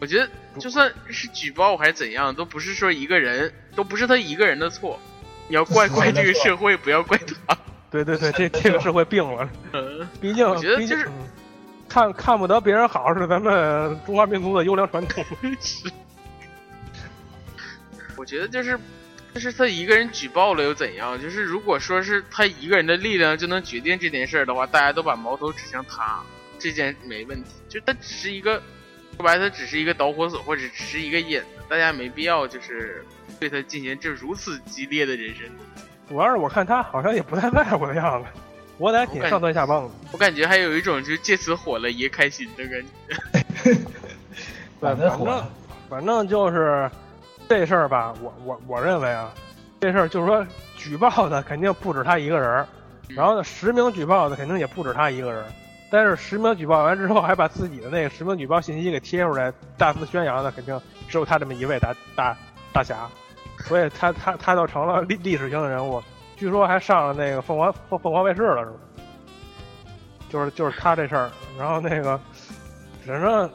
[0.00, 0.28] 我觉得
[0.60, 5.00] 就算是举报还是怎样，都不是说一个人，都不是他一个人的错。
[5.48, 7.56] 你要怪怪这个社会，不要怪他。
[7.90, 9.48] 对对对，这这个社会病了。
[9.72, 11.08] 嗯毕竟，我觉得就是
[11.88, 15.24] 看看不得别人好是咱们中华民族的优良传统。
[18.18, 18.78] 我觉得就是，
[19.32, 21.20] 就是他一个人举报了又怎样？
[21.20, 26.20] 就是如果说是他一个人的力量就能决定这件事儿的话，大家都把矛头指向他，
[26.58, 27.50] 这件没问题。
[27.68, 28.60] 就他只是一个，
[29.16, 33.04] 说白，他只是一个导火索，或者只是一个引子，大家没必要就是
[33.38, 35.48] 对他进行这如此激烈的人身。
[36.08, 38.28] 主要是我看他好像也不太在乎的样子，
[38.78, 39.94] 我俩挺上蹿下蹦的。
[40.10, 43.76] 我感觉还有一种就借此火了也开心的感觉。
[44.80, 45.44] 反正
[45.88, 46.90] 反正就是
[47.48, 49.32] 这事儿吧，我我我认为啊，
[49.80, 50.46] 这事儿就是说
[50.76, 52.66] 举报的肯定不止他一个人，
[53.08, 55.44] 然后呢实名举报的肯定也不止他一个人，
[55.90, 60.78] 但是实名举报完之后，还把自己的那个实名举报信息给贴出来，大肆宣扬的，肯定
[61.08, 62.36] 只有他这么一位大大
[62.72, 63.08] 大侠，
[63.58, 66.02] 所以他他他就成了历历史性的人物。
[66.36, 68.76] 据说还上了那个凤凰凤凤凰卫视了，是吧？
[70.28, 72.20] 就是就是他这事儿，然后那个
[73.06, 73.50] 反正，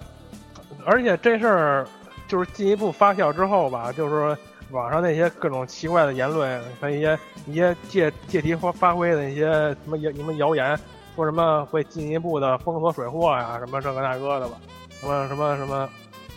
[0.84, 1.88] 而且这事儿
[2.34, 4.36] 就是进一步发酵之后吧，就是
[4.72, 10.76] 网上那些各种奇怪的言论和一些一些借借题发发挥的一些什么谣什么谣言，
[11.16, 14.58] 说什么会进一步的封锁水货呀，什么这个那个的吧，
[15.00, 15.88] 什么什么什么，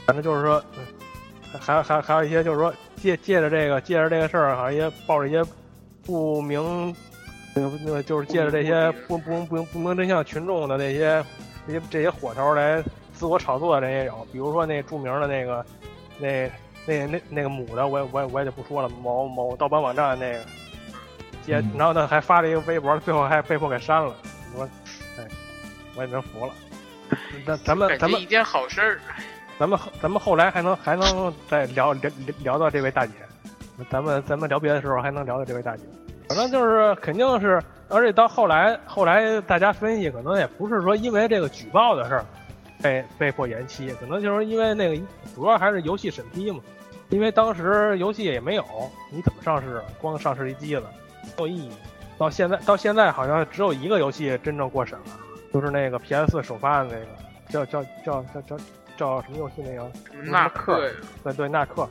[0.05, 0.63] 反正就是说，
[1.59, 5.43] 还还还有一些就是说借借着这个借着这个事儿，好像也抱着一些
[6.05, 6.95] 不明。
[7.55, 11.25] 那个就是借着这些不不不不明真相群众的那些
[11.67, 12.85] 这些这些火头来
[13.17, 15.65] 自我炒作的人也有，比如说那著名的那个
[16.19, 16.51] 那
[16.87, 20.41] 那那那个母的，我也我也我也就不说了，某某盗版网站那个，
[21.45, 24.15] 接然后呢还发了一个微博，最后还被迫给删了。
[24.55, 24.69] 我
[25.19, 25.27] 哎，
[25.97, 26.53] 我也真服了。
[27.45, 29.01] 那咱们咱们一件好事儿，
[29.59, 32.11] 咱们咱们后来还能还能再聊聊
[32.43, 33.13] 聊到这位大姐，
[33.91, 35.83] 咱们咱们聊别的时候还能聊到这位大姐。
[36.29, 42.27] 反正就是肯定是，而且到后来，后来大家分析，可能也不是说因为这个举报的事儿
[42.83, 45.05] 被被迫延期，可能就是因为那个
[45.35, 46.61] 主要还是游戏审批嘛。
[47.09, 48.65] 因为当时游戏也没有，
[49.13, 49.81] 你怎么上市？
[50.01, 51.71] 光上市一机子没有意义。
[52.19, 55.05] 到现在到现在好像只有一个游戏真正过审了，
[55.53, 57.07] 就是那个 PS 首发的那个
[57.49, 58.59] 叫叫叫叫叫
[58.97, 59.91] 叫什么游戏那个？
[60.25, 60.91] 纳克。
[61.23, 61.89] 对对，纳克，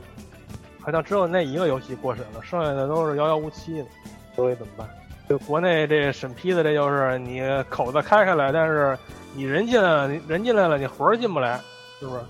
[0.80, 3.86] 好像只有那一个游戏过审了，剩下的都是遥遥无期的。
[4.34, 4.86] 所以怎么办？
[5.28, 8.98] 就国内这审批的，这就是你口子开开来，但是
[9.36, 11.60] 你人进来了，你人进来了，你活儿进不来，
[12.00, 12.22] 是不是？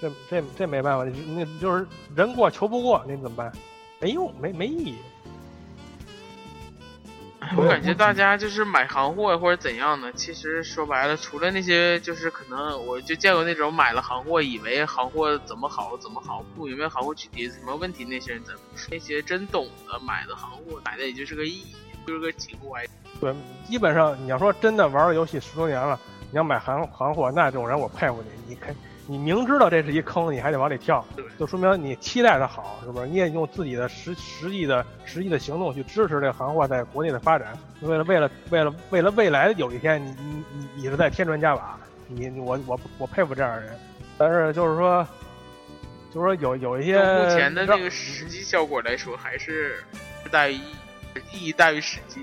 [0.00, 1.84] 这这这没办法，那就是
[2.14, 3.52] 人过求不过，你怎么办？
[3.98, 4.96] 没用，没没意义。
[7.56, 18.88] 我感觉大家就是买行货或者怎样的，其实说白了，除了那些就是可能，我就见过那种买了行货，以为行货怎么好怎么好，不明白行货具体什么问题，那些人咱不说。
[18.92, 21.74] 那些真懂的买的行货，买的也就是个意义，
[22.06, 22.84] 就是个几乎哎。
[23.20, 23.34] 对，
[23.66, 25.98] 基本上你要说真的玩游戏十多年了，
[26.30, 28.74] 你要买行行货，那这种人我佩服你，你肯。
[29.08, 31.04] 你明知道这是一坑，你还得往里跳，
[31.38, 33.06] 就说明你期待的好，是不是？
[33.06, 43.70] 你也用自己的实实际的实际的行动去支持这个行货在国内的发展，为了为了为了为了未来有一天，你你你你是在添砖加瓦，你我我我佩服这样的人。
[44.18, 45.06] 但是就是说，
[46.12, 49.84] 就是说有有一些目前的那个实际效果来说，还是
[50.32, 50.54] 大于
[51.32, 52.22] 意义大于实际。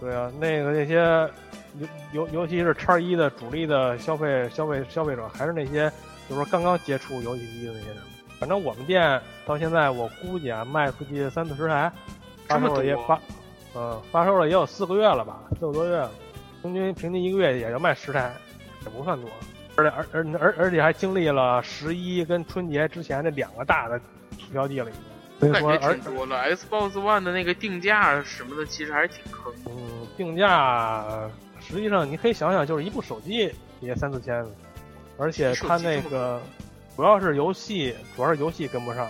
[0.00, 1.30] 对啊，那个那些。
[1.78, 5.90] 尤尤尤其是叉一的主力的消费消费消费者，还是那些
[6.28, 7.98] 就是说刚刚接触游戏机的那些人。
[8.38, 11.92] 反正我们店到现在，我估计啊，卖出去三四十台，
[12.48, 13.20] 发售了也发，
[13.74, 16.10] 嗯，发售了也有四个月了吧，四个多月了。
[16.62, 18.32] 平均平均一个月也就卖十台，
[18.84, 19.28] 也不算多。
[19.76, 23.98] 而且而而而而且还经历了十一跟春节之前这两个大的
[24.38, 24.90] 促销季了。
[25.40, 26.54] 我感觉挺多了。
[26.54, 29.52] Xbox One 的那个定价什么的，其实还是挺坑。
[29.66, 31.04] 嗯，定价。
[31.70, 33.48] 实际上，你可以想想，就是一部手机
[33.80, 34.44] 也三四千，
[35.16, 36.42] 而且它那个
[36.96, 39.08] 主要是游戏，主要是游戏跟不上，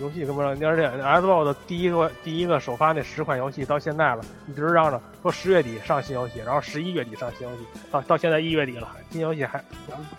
[0.00, 0.50] 游戏跟不上。
[0.50, 9.60] 而且 Xbox 的第一个第一个首发那十款游戏到现在了，一直嚷着说十月底上新游戏，然后十一月底上新游戏，到到现在一月底了，新游戏还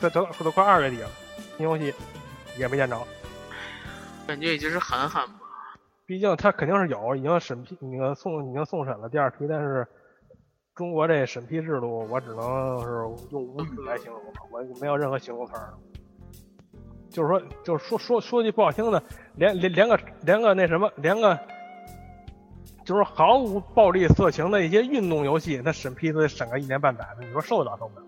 [0.01, 1.09] 这都都快二月底了，
[1.55, 1.93] 新游戏
[2.57, 3.01] 也没见着，
[4.27, 5.35] 感觉已经是喊喊吧。
[6.05, 9.87] 毕竟它肯定是有，已经审批，那个送已经送审了第二批，但是。
[10.75, 12.87] 中国这审批制度，我只能是
[13.31, 15.73] 用无语来形容了，我没有任何形容词儿。
[17.09, 19.01] 就是说，就是说说说句不好听的，
[19.35, 21.39] 连连连个连个那什么，连个
[22.85, 28.05] 就是毫无暴力色情的一些运动游戏，那审批都得审个一年半载的，你说受得了受不了？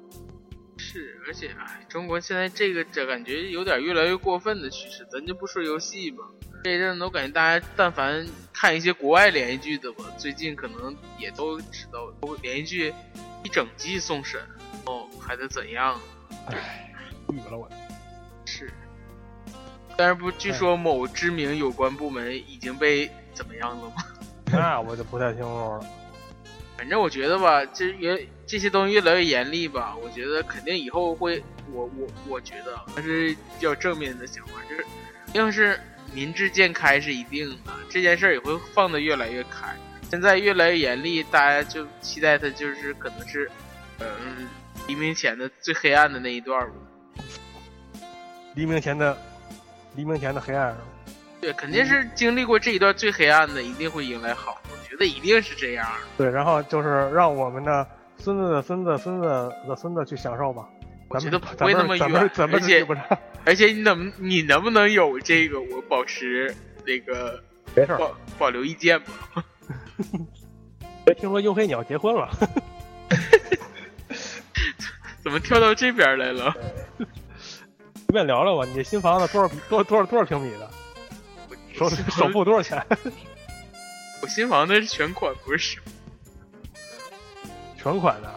[0.75, 6.17] 是，而且哎，中国现在这个这感觉有点越来越过分的趋势，咱就不说游戏吧。
[6.65, 8.25] 这一阵子我感觉大家但凡
[8.59, 12.93] 看一些国外连续剧的吧，最近可能也都知道，连续剧
[13.43, 14.41] 一整季送审，
[14.85, 16.01] 哦，还得怎样？
[16.47, 16.91] 唉，
[17.27, 17.69] 无语了我。
[18.45, 18.73] 是，
[19.95, 24.03] 但是不，据说某知名有关部门已经被怎么样了吗？
[24.51, 25.85] 那我就不太清楚了。
[26.75, 34.83] 反正我觉得吧，这越这些东西越来越严厉吧，我觉得肯定以后会，我我我觉得还是比较正面的想法，就是
[35.33, 35.79] 要是。
[36.13, 39.75] 民智渐开是一定的，这件事儿也会放得越来越开。
[40.09, 43.49] 现在越来越严厉，大家就期待它就是可能是，
[43.99, 44.47] 嗯，
[44.87, 46.73] 黎明前的最黑暗的那一段吧。
[48.55, 49.17] 黎明前的，
[49.95, 50.75] 黎明前的黑暗。
[51.39, 54.59] 对，肯定是经历过这一段最黑暗的，一定会迎来好。
[54.71, 55.87] 我觉得一定是这样。
[56.17, 57.87] 对，然后就是让我们的
[58.17, 59.27] 孙子的孙子孙子
[59.67, 60.67] 的孙子去享受吧。
[61.09, 62.85] 我觉得不会那么咱们远，咱们而且
[63.45, 66.53] 而且你能你能不能有这个我保持
[66.85, 67.41] 那个
[67.75, 67.97] 没事儿。
[67.97, 69.43] 保保留意见吧？
[71.17, 72.29] 听说黝黑你要结婚了，
[75.23, 76.53] 怎么跳到这边来了？
[76.97, 78.65] 随便聊聊吧。
[78.65, 80.69] 你这新房子多少多多少多少平米的？
[81.73, 82.85] 首首付多少钱？
[84.21, 85.79] 我新房子是全款，不是
[87.77, 88.36] 全款的。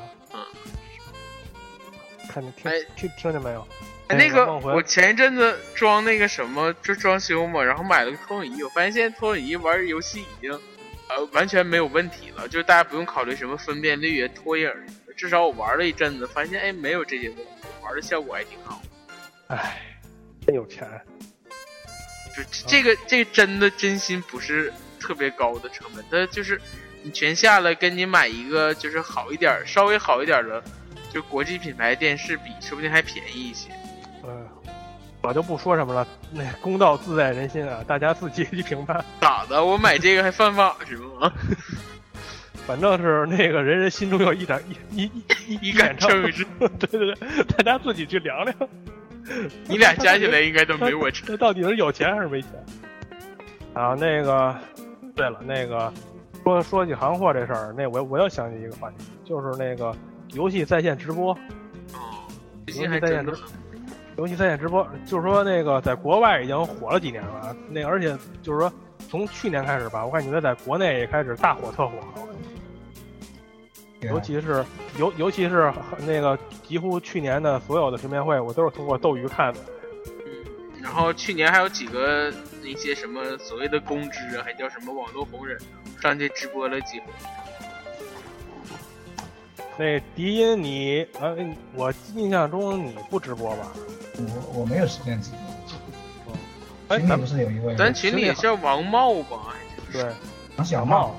[2.65, 3.67] 哎听听见没有？
[4.09, 10.53] 哎，那个我前一阵子装那个什么，就装修嘛，然后买了个投影仪，我发现现在投影仪玩游戏已经
[11.09, 14.85] 呃完全没有问题了，就是大家不用考虑什么分辨率啊、拖影儿，
[15.17, 17.45] 至少我玩了一阵子，发现哎没有这些问题，
[17.83, 18.83] 玩的效果还挺好。
[19.47, 19.81] 哎，
[20.45, 20.89] 真有钱。
[22.37, 26.61] 就这个这个真的真心不是特别高的成本，它就是
[27.03, 30.63] 你全下来跟你买一个就是好一点儿、稍微好一点儿的，
[31.13, 33.71] 就国际品牌电视比，说不定还便宜一些。
[34.25, 34.47] 嗯，
[35.23, 39.05] 我就不说什么了，那公道自在人心啊，大家自己去评判。
[39.21, 39.65] 咋的？
[39.65, 41.33] 我买这个还犯法是吗？
[42.67, 45.11] 反正是那个人人心中有一盏一一
[45.49, 46.09] 一一杆秤
[46.79, 48.57] 对对对，大家自己去量量。
[49.67, 51.27] 你俩加起来应该都没我沉。
[51.27, 52.51] 这到底是有钱还是没钱？
[53.75, 54.57] 啊，那个，
[55.17, 55.93] 对了，那个
[56.45, 59.93] 说说起行货这事儿，那我我又想起一个话题，就是那个
[60.33, 61.33] 游戏在线直播，
[61.93, 61.99] 哦，
[62.67, 63.33] 最近还真的。
[64.17, 68.73] 游戏在线直播，就是说那个在国外已经火了几年了，那个而且就是说
[69.09, 71.95] 从去年开始吧，我感觉在国内也开始大火特火。
[74.01, 74.65] 尤其是
[74.99, 75.73] 尤尤其是
[76.07, 79.61] 那个几乎去年的所有的直面会，我都是通过斗鱼看的。
[80.07, 85.59] 嗯，然后去年还有几个那些什么所谓的公知啊，还叫什么网络红人，
[86.01, 87.07] 上去直播了几回。
[89.79, 91.37] 那迪音你，呃，
[91.75, 93.73] 我印象中你不直播吧？
[94.19, 96.35] 我我没有时间直播。
[96.89, 97.75] 哎，群里不是有一位？
[97.77, 99.55] 咱群里叫王茂吧？
[99.93, 100.05] 对，
[100.57, 101.15] 王小茂。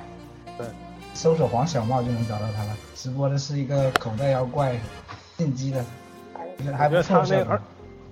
[0.58, 0.68] 对，
[1.14, 2.78] 搜索黄小茂就能找到他了。
[2.94, 4.76] 直播的是一个口袋妖怪
[5.38, 5.84] 进击的，
[6.78, 7.24] 还不错。
[7.28, 7.62] 那而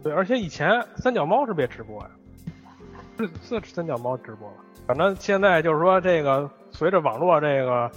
[0.01, 2.09] 对，而且以前三脚猫是不是也直播呀？
[3.17, 3.29] 是
[3.59, 4.55] 是三脚猫直播了。
[4.87, 7.91] 反正现在就是说，这个随着网络这个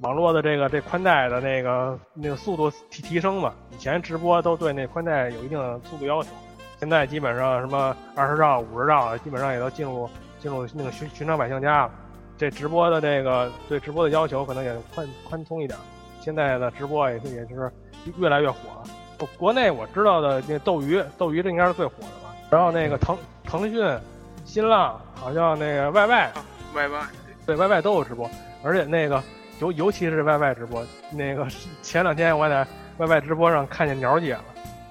[0.00, 6.28] 网络的这个这宽带的那个那个速度提提升嘛，以前直播都对那宽带有一定的速度要求，
[6.78, 11.92] 现在基本上什么二十兆、五十兆，基本上也都进入进入那个寻寻常百姓家了。
[12.36, 15.78] 这直播的这个对直播的要求可能也宽宽松一点。
[16.20, 17.72] 现在的直播也是也是
[18.18, 19.26] 越来越火了。
[19.38, 22.34] 国内我知道的那斗鱼，斗鱼这应该是最火的吧。
[22.50, 23.82] 然后那个腾腾讯、
[24.44, 26.28] 新浪，好像那个 YY、
[26.74, 26.90] YY
[27.46, 28.28] 对 YY 都有直播，
[28.62, 29.22] 而且那个
[29.60, 31.46] 尤尤其是 YY 直播，那个
[31.82, 32.66] 前两天我还在
[32.98, 34.44] YY 直播上看见鸟姐了，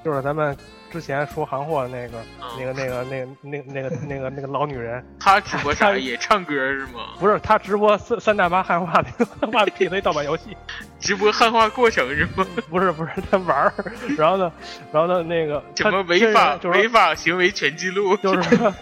[0.04, 0.56] 就是咱们
[0.92, 2.18] 之前说行货的那个、
[2.58, 5.04] 那个、那个、那个、那、那个、那个、那个老女人。
[5.20, 7.14] 她直播啥也唱歌是吗？
[7.20, 9.10] 不是，她直播三三大妈汉化的
[9.40, 10.56] 汉化 PC 盗版游戏。
[11.00, 12.46] 直播汉化过程是吗？
[12.70, 13.74] 不是不是，她玩儿，
[14.18, 14.52] 然后呢，
[14.92, 18.16] 然后呢，那个什么违法违法行为全记录？
[18.18, 18.74] 就是说，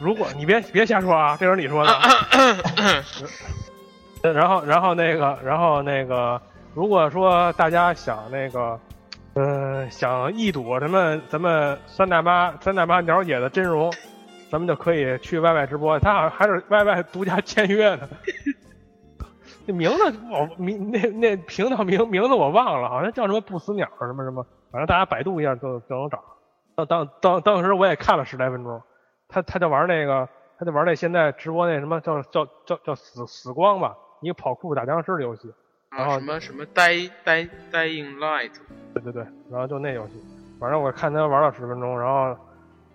[0.00, 1.92] 如果你别别瞎说啊，这是你说的。
[4.32, 6.40] 然后然后那个然后那个，
[6.74, 8.78] 如果说大家想那个，
[9.34, 13.92] 嗯，想一睹咱们咱们三大妈三大妈鸟姐的真容，
[14.50, 18.08] 咱们就可以去 YY 直播，他好像还是 YY 独家签约的。
[19.66, 26.22] 那名字我名那那频道名名字我忘了，好像叫什么不死鸟什么什么，反正大家百度一下就就能找。
[26.76, 28.80] 当当当当时我也看了十来分钟，
[29.28, 33.96] 他他就玩那个，他就玩那现在直播那什么叫叫叫叫死死光吧，
[34.26, 35.52] 一个跑酷打僵尸的游戏。
[35.90, 38.52] 然后什么什么 Die Die Dying Light。
[38.92, 40.14] 对对对，然后就那游戏，
[40.60, 42.36] 反正我看他玩了十分钟，然后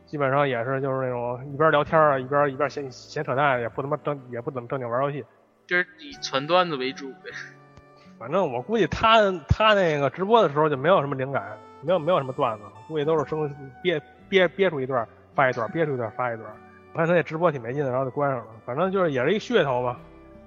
[0.05, 5.23] 基本上也是就是那种一边聊天啊，一边一边闲闲扯淡，也不他妈正也不怎么正经玩游戏。
[5.65, 7.31] 就是以传段子为主呗。
[8.19, 13.49] 反正我估计他他那个直播的时候就没有什么灵感，没有没有什么段子，估计都是生
[13.81, 16.47] 憋憋憋出一段发一段，憋出一段发一段。
[16.93, 18.45] 我看他那直播挺没劲的，然后就关上了。
[18.65, 19.97] 反正就是也是一噱头吧。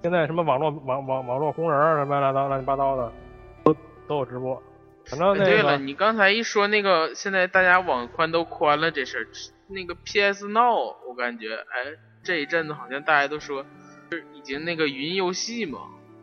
[0.05, 3.11] 现在什么网络网网网络红人儿什么乱糟乱七八糟的
[3.65, 3.75] 都
[4.07, 4.63] 都有直播。
[5.07, 9.27] 反正、那个、对了，你刚才一说那个现在大家网宽都宽了这事儿，
[9.67, 13.65] 那个 PS Now 我感觉哎这一阵子好像大家都说。
[14.11, 15.79] 就是已经那个云游戏嘛，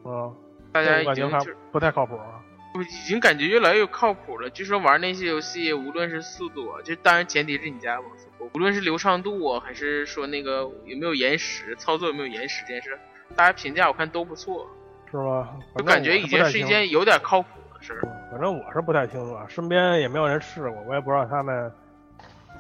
[0.06, 0.36] 嗯，
[0.72, 2.40] 大家已经就不太靠谱啊，
[2.80, 4.48] 已经感觉越来越靠谱了。
[4.52, 13.00] 据说玩那些游戏，无论是速度，就当然前提是你家网速，无论是流畅度啊，还是说那个有没有延时，操作有没有延时这件事，
[13.36, 14.68] 大家评价我看都不错，
[15.10, 15.58] 是吗？
[15.78, 18.02] 就感觉已经是一件有点靠谱的事儿。
[18.32, 21.72] 反正我是不太清楚，啊，身边也没有人试过，我也不知道他们。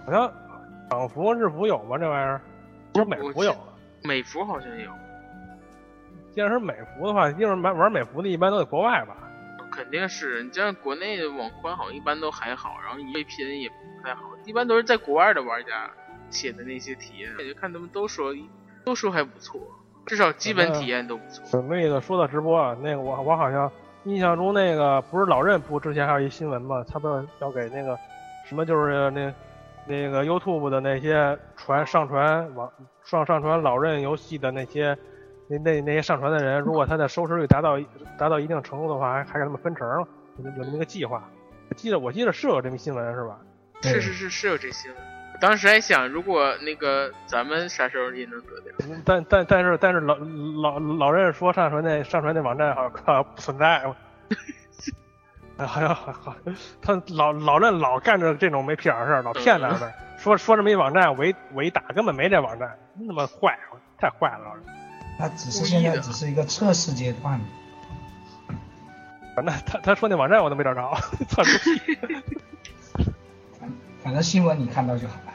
[0.05, 0.31] 好像
[0.89, 1.97] 港服、日服有吗？
[1.97, 2.41] 这玩意儿？
[2.93, 3.55] 不是美服有。
[4.03, 4.91] 美服好像有。
[6.33, 9.15] 既然是美服的话，因为玩玩美服的一般都在国外吧？
[9.71, 15.89] 肯定是，你像国内的网宽好像一般都还好，然后 VPN 也不太好，一般都是在国外的玩家
[16.29, 18.33] 写的那些体验，感觉看他们都说
[18.83, 19.61] 都说还不错，
[20.11, 21.61] 至少基本体验都不错。
[21.61, 23.71] 那个说到直播，那个我我好像
[24.03, 27.07] 印象中那个不是老任不之前还有一新闻嘛，他不
[27.39, 27.97] 要给那个
[28.45, 29.33] 什么就是那
[29.87, 32.69] 那个 YouTube 的那些传上传网
[33.05, 34.97] 上上传老任游戏的那些。
[35.47, 37.77] 那那那些上传的人，如果他的收视率达到
[38.17, 40.07] 达到一定程度的话，还还给他们分成了，
[40.37, 41.29] 有有那么个计划。
[41.69, 43.37] 我记得我记得是有这么新闻是吧？
[43.81, 45.10] 是是是是有这新闻。
[45.41, 48.71] 当时还想，如果那个咱们啥时候也能得掉？
[49.03, 53.83] 但但但是但是老老老任说上传那上传那网站好像不存在。
[55.57, 56.35] 好像好好，
[56.81, 63.59] 他老老任老干着这种没屁眼事儿，老骗咱们， 说说这么一网站，我一我一打根本没这网站，那么坏，
[63.99, 64.63] 太坏了老任。
[65.19, 67.39] 他只是现在只是一个测试阶段。
[69.35, 70.91] 反正他他说那网站我都没找着，
[71.29, 71.97] 测试屁。
[74.03, 75.33] 反正新闻你看到就好了。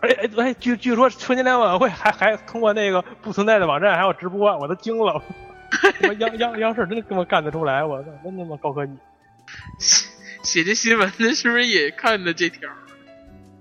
[0.00, 5.22] 哎哎哎，据据说春节联欢晚会还还通过那个不存在的网站还有直播，我都惊了。
[6.06, 7.82] 我央央央视真的这么干得出来？
[7.82, 8.92] 我操，真他妈高科技！
[10.42, 12.70] 写这新闻的是不是也看的这条？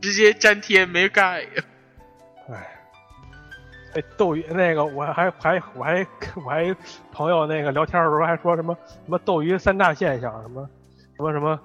[0.02, 1.64] 直接粘贴没改呀？
[2.50, 2.72] 哎。
[3.96, 6.06] 哎，斗鱼那个，我还还我还
[6.36, 6.76] 我还
[7.14, 10.70] 朋友那个聊天的时候还说什么什么斗鱼三大现象，什么
[11.16, 11.58] 什么什么，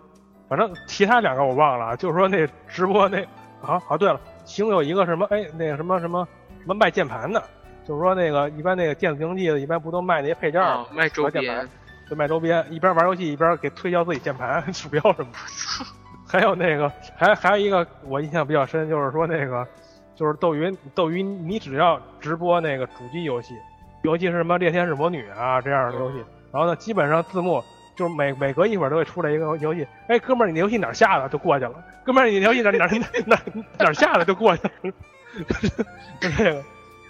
[0.51, 3.23] 反正其他两个我忘了，就是说那直播那
[3.63, 6.27] 啊啊，对了，其中有一个什么哎那个什么什么
[6.59, 7.41] 什么卖键盘的，
[7.87, 11.69] 就是说那个一般那个电子竞技的，一般不都卖那些配件儿，卖周边，
[12.11, 15.29] 就卖周边，一边玩游戏一边给推销自己键盘、鼠标什么。
[16.27, 19.67] 还有那个还还有一个我印象比较深，就是说那个。
[20.17, 23.55] 就是斗鱼，斗鱼，你只要直播那个主机游戏，
[24.03, 26.23] 尤其是什么《猎天使魔女》啊这样的游戏，
[26.53, 27.65] 然后呢，基本上字幕
[28.01, 33.39] 就是每每隔一会儿都会出来一个游戏，哎，哥们儿，你游戏哪儿下的就过去了，哥们儿，你游戏哪哪 哪哪
[33.79, 34.71] 哪下的就过去了，
[36.19, 36.65] 就这个，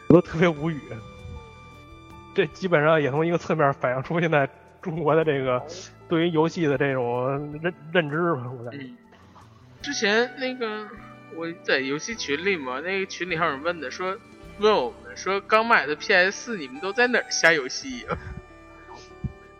[0.09, 0.80] 我都特别无语。
[2.34, 4.49] 这基本上也从一个侧面反映出现在
[4.82, 5.64] 中国的这个
[6.09, 7.28] 对于游戏的这种
[7.62, 8.86] 认认知吧，我感觉。
[9.80, 10.88] 之前那个。
[11.36, 14.18] 我在游戏群里嘛，那个群里还有人问的，说
[14.59, 18.05] 问我们说刚买的 PS 四，你们都在哪儿下游戏？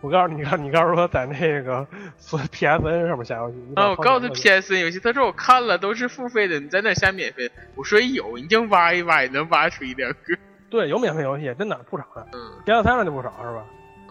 [0.01, 1.87] 我告诉你，看你告诉我在那个
[2.19, 3.55] PSN 上面下游戏。
[3.75, 7.49] 啊，我告诉他 PSN 游戏，他说我看了都是付费的，你在那下免费？
[7.75, 10.17] 我说有，你就挖一挖也能挖出一两个。
[10.69, 12.27] 对，有免费游戏，真的不少的。
[12.33, 13.63] 嗯，PS 三上就不少是吧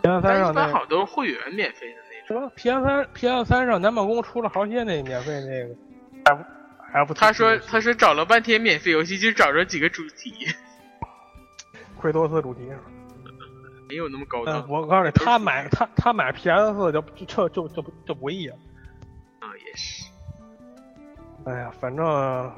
[0.03, 2.29] ？PS 三上一般好多会员免费的那种。
[2.29, 5.75] 什么 PS 三 PS 三上南梦宫出了好些那免费那个。
[7.15, 10.35] 他说：“他说找了半天免费游戏，就找着几个主题。
[11.97, 12.63] 奎托斯主题，
[13.91, 14.65] 没有那么高档。
[14.69, 18.57] 我告诉你，他买他他买 PS 四就就就就不就不易了。
[19.41, 20.11] 啊，也是。
[21.45, 22.53] 哎呀，反正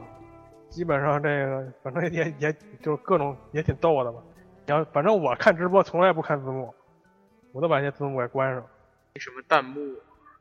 [0.69, 4.21] 基本上这个，反正也也就各种也挺逗的吧。
[4.67, 6.73] 你要反正我看直播从来不看字幕，
[7.53, 8.63] 我都把那些字幕给关上。
[9.15, 9.81] 没什么弹幕。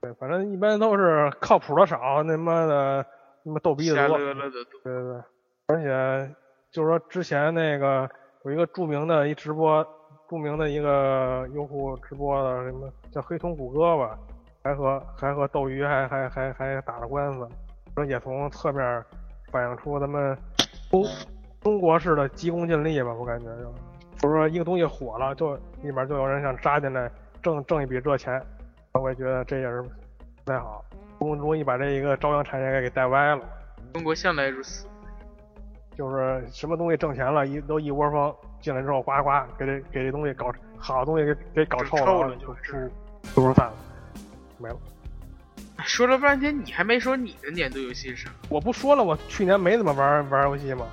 [0.02, 3.06] 对，反正一般都是靠谱的少，那妈的。”
[3.44, 5.24] 那么逗逼的多，对对对，
[5.66, 6.36] 而且
[6.70, 8.08] 就是说之前那个
[8.46, 9.84] 有一个著名的一直播，
[10.32, 14.18] 著名的一个用户直播的什么叫黑瞳谷歌吧，
[14.64, 17.46] 还和还和斗鱼还还还还打了官司，
[17.96, 19.04] 说也从侧面
[19.52, 20.34] 反映出咱们
[20.90, 21.04] 中
[21.60, 23.64] 中国式的急功近利吧，我感觉就
[24.22, 27.12] 就是说一个东西火了，就里面就有人想扎进来
[27.44, 28.42] 挣挣一笔热钱，
[28.94, 29.90] 我也觉得这也是不
[30.46, 30.82] 太好。
[31.20, 33.44] 容容易把这一个朝阳产业给给带歪了。
[33.94, 34.88] 中国向来如此，
[35.94, 42.78] 就是什么东西挣钱了，一都一窝蜂进来之后，呱呱给这给这东西搞好东西给给搞臭了，就出
[43.36, 43.74] 都是散了，
[44.58, 44.78] 没了。
[45.84, 48.32] 说了半天，你还没说你的年度游戏是啥？
[48.50, 50.86] 我不说了，我去年没怎么玩玩游戏嘛？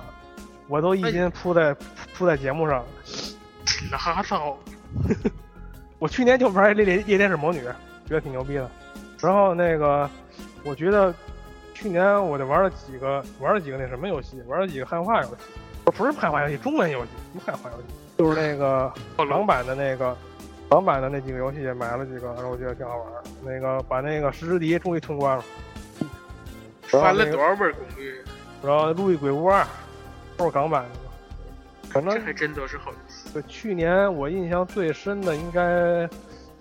[0.67, 1.75] 我都一心扑在
[2.15, 2.83] 扑在节目上。
[3.91, 4.57] 拉倒！
[5.99, 7.59] 我去年就玩《猎猎猎天使魔女》，
[8.07, 8.69] 觉得挺牛逼的。
[9.19, 10.09] 然后那个，
[10.63, 11.13] 我觉得
[11.73, 15.35] 去年我就玩了几个，玩了几个那什么游戏，玩了几个汉化游戏，
[15.91, 17.83] 不是汉化游戏，中文游戏，什么汉化游戏？
[18.17, 20.15] 就是那个港版的那个，
[20.69, 23.05] 港版的那几个游戏买了几个，然后我觉得挺好玩。
[23.43, 25.43] 那个把那个《石之笛》终于通关了，
[26.83, 28.13] 翻了多少本攻略？
[28.61, 29.63] 然后《路易鬼屋二》
[30.35, 33.29] 都是港版的，可能这还真都是好游戏。
[33.33, 36.09] 对，去年我印象最深的应该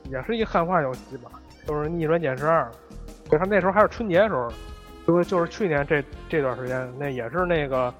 [0.04, 1.30] 也是一汉化游戏吧。
[1.66, 2.62] 就是《逆转捡尸二》，
[3.28, 4.50] 对他那时候还是春节的时候，
[5.06, 7.92] 就是就是去年这这段时间，那也是那个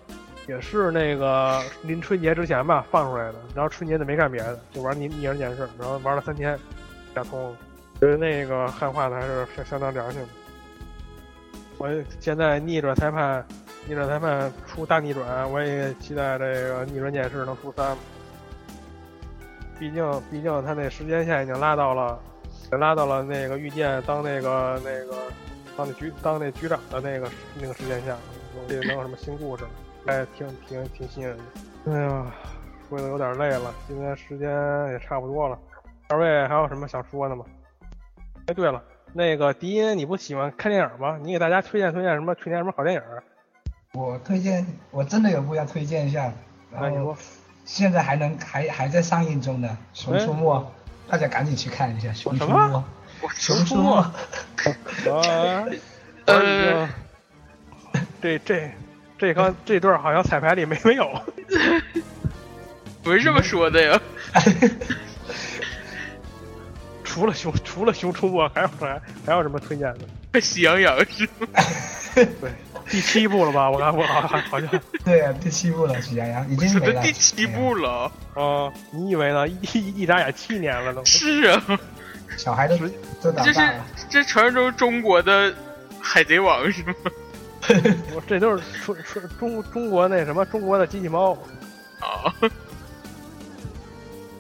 [0.49, 6.59] 也是那个临春节之前吧放出来的，然后春节就没干别的，就玩逆逆转捡尸，然后玩了三天，
[7.12, 7.57] 打通了，
[8.01, 10.28] 觉得那个汉化的还是相相当良心的。
[11.76, 11.88] 我
[12.18, 13.46] 现在逆转裁判，
[13.86, 17.94] 逆转裁判出大逆转，我也期待这个逆转检视能出三。
[19.78, 22.18] 毕竟，毕竟他那时间线已经拉到了，
[22.70, 25.14] 拉到了那个遇见当那个那个
[25.76, 27.30] 当那局当那局长的那个
[27.61, 28.16] 那个时间线，
[28.66, 29.64] 这能有什么新故事？
[30.07, 31.44] 哎，挺挺挺吸引人的。
[31.92, 32.26] 哎呀，
[32.88, 34.49] 说的有点累了，今天时间
[34.92, 35.59] 也差不多了。
[36.09, 37.44] 二位还有什么想说的吗？
[38.46, 38.82] 哎，对了。
[39.12, 41.18] 那个迪音，你不喜欢看电影吗？
[41.22, 42.34] 你给大家推荐推荐什么？
[42.34, 43.03] 推荐什么好电影？
[43.92, 46.32] 我推荐，我真的有部要推荐一下。
[46.70, 47.16] 然后，
[47.64, 50.42] 现在还能还还在上映中的《熊出没》，
[51.11, 52.55] 大家赶紧去看一下《熊出没》。
[53.34, 53.96] 熊出没。
[55.11, 55.66] 啊。
[56.26, 56.88] 呃。
[58.20, 58.70] 这这
[59.18, 61.10] 这刚这段好像彩排里没没有。
[63.02, 64.00] 不是这么说的呀。
[67.04, 69.00] 除了熊，除了熊出没，还有啥？
[69.26, 69.92] 还有什么推荐
[70.32, 70.40] 的？
[70.40, 71.48] 喜羊羊是吗？
[72.14, 72.28] 对，
[72.88, 73.68] 第七部了吧？
[73.70, 74.68] 我看我好好像。
[75.04, 77.02] 对啊，第七部了，喜羊羊已经没了。
[77.02, 78.72] 第七部了啊？
[78.92, 79.48] 你以为呢？
[79.48, 79.58] 一
[80.02, 81.04] 一眨眼七年了都。
[81.04, 81.80] 是啊，
[82.36, 83.44] 小孩都都长大了。
[83.44, 83.70] 这是
[84.10, 85.52] 这传说中中国的
[86.00, 86.94] 海贼王是吗？
[88.14, 88.96] 我这都是中
[89.38, 91.32] 中中国那什么中国的机器猫
[92.00, 92.34] 啊。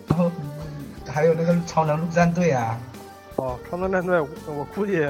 [0.08, 0.30] 然后。
[1.10, 2.78] 还有那个超能陆战队啊！
[3.36, 5.02] 哦，超能战队，我估计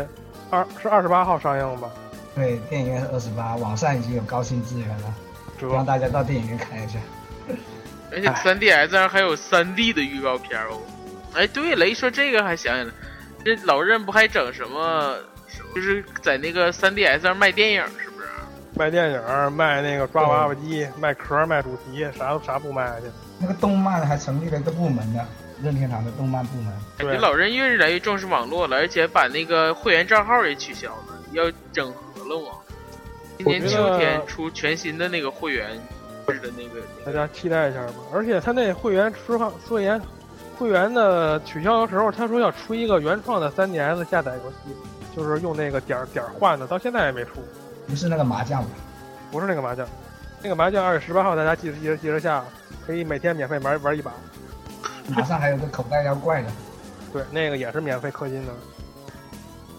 [0.48, 1.90] 二是二十八号上映吧？
[2.36, 5.14] 对，电影院是二十八，网上已经有高清资源了，
[5.60, 7.00] 让大家到电影院看一下。
[8.12, 10.80] 而且三 DS 上还有三 D 的预告片哦。
[11.34, 12.94] 哎，对了，一说这个还想起来，
[13.44, 15.16] 这老任不还整什么？
[15.74, 17.84] 就是在那个三 DS 上卖电影？
[18.78, 23.06] 卖电影，卖那个抓娃娃机，卖壳，卖主题，啥都啥不卖去。
[23.40, 25.20] 那个动漫还成立了一个部门呢。
[25.60, 32.50] 任天堂的动漫部门，感觉老任越来越重视网络了，而且把那个会员账号也取消了，要整合了嘛。
[33.38, 35.70] 今年秋天出全新的那个会员，
[36.26, 37.94] 的那个，大家期待一下吧。
[38.14, 40.00] 而且他那会员说话说言，
[40.56, 44.76] 会员的取消的时候，他说要出一个原创的 3DS 下载游戏，
[45.16, 47.42] 就是用那个点点换的，到现在也没出。
[47.88, 48.70] 不是那个麻将吧？
[49.30, 49.86] 不是那个麻将，
[50.42, 52.44] 那个麻将二月十八号大家记着记着记着下，
[52.86, 54.12] 可以每天免费玩玩一把。
[55.08, 56.52] 马上还有个口袋妖怪呢，
[57.12, 58.52] 对，那个也是免费氪金的。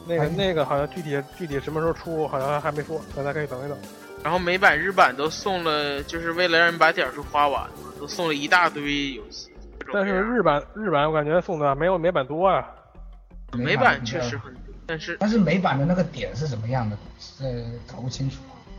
[0.08, 3.78] 那个那个好像具体具体什么时候出，好像还没说，大家可以等一等。
[4.24, 9.52] 然后美版日版都送了，就是为了让人把点数花完，都送了一大堆游戏。
[9.94, 12.68] 但是日版日版我感觉送的没有美版多啊。
[13.54, 16.98] 美版确实很多，但是但是美版的那个点是怎么样的？
[17.42, 18.38] 呃，搞不清楚。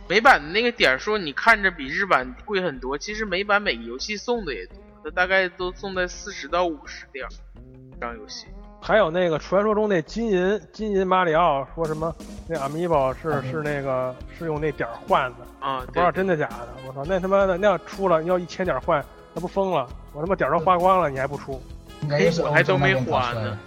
[0.08, 4.76] 美版的那个点说你看着比日版贵很多，其实美版每个游戏送的也多。
[5.04, 7.24] 它大概都送在四十到五十点，
[8.00, 8.48] 张游戏。
[8.82, 12.12] 还有那个传说中那金银金银马里奥，说什么
[12.48, 15.80] 那 amiibo 是是那个是用那点换的啊？
[15.86, 16.68] 不知道真的假的。
[16.86, 19.88] 我操，那他妈的那要出了要一千点换，那不疯了？
[20.12, 21.62] 我他妈点都花光了，你还不出？
[22.42, 23.58] 我还都没花呢。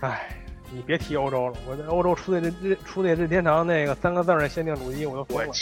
[0.00, 0.41] 唉，
[0.74, 5.52] 你别提欧洲了，我在欧洲出那任出那任天堂那个三个字的限定主机，我都疯了。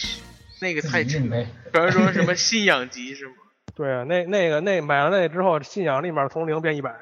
[0.60, 1.46] 那个太值了。
[1.72, 3.34] 传说什么信仰级是吗？
[3.74, 6.94] 对啊，那那个那买了那之后，信仰立马从零变一百。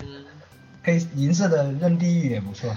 [0.00, 0.24] 嗯，
[0.82, 2.70] 黑银色的任地狱也不错。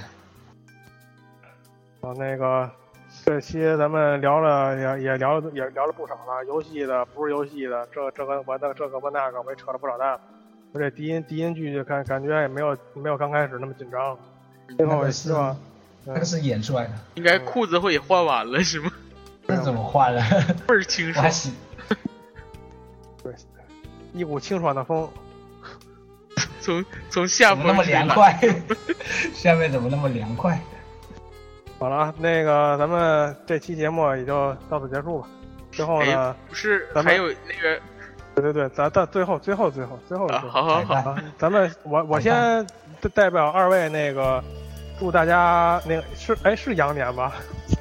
[2.02, 2.70] 啊，那个
[3.26, 10.20] 这期咱们聊了也也聊也聊了不少了，游戏的不是游戏的，这这个我那这个我那个我也扯了不少蛋。
[10.72, 14.18] 我这低音低音剧就感感觉也没有没有刚开始那么紧张。
[14.78, 15.58] 最后也希望
[16.06, 16.92] 那个是演出来的。
[17.16, 18.92] 应该裤子会换完了是吗？
[19.48, 20.22] 那怎么换了？
[20.68, 21.26] 倍儿清爽。
[23.24, 23.34] 对，
[24.14, 25.10] 一股清爽的风，
[26.62, 28.40] 从从下那么凉快，
[29.34, 30.60] 下面怎么那么凉快？
[31.80, 35.28] 好了啊，那个咱们这期节目也就到此结束吧。
[35.72, 37.80] 最后呢，不是还有那个，
[38.36, 42.66] 对对对，咱到最后最后最后最后，好好好，咱们我我先
[43.08, 44.44] 代表二位那个
[45.00, 47.36] 祝大家那个是哎是羊年吧？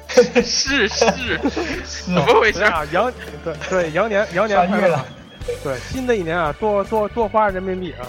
[0.43, 1.37] 是是，
[2.05, 2.85] 怎么回事啊？
[2.91, 3.11] 羊
[3.43, 4.99] 对对羊年羊年快乐。
[5.63, 8.05] 对，新的一年啊，多多多花人民币啊，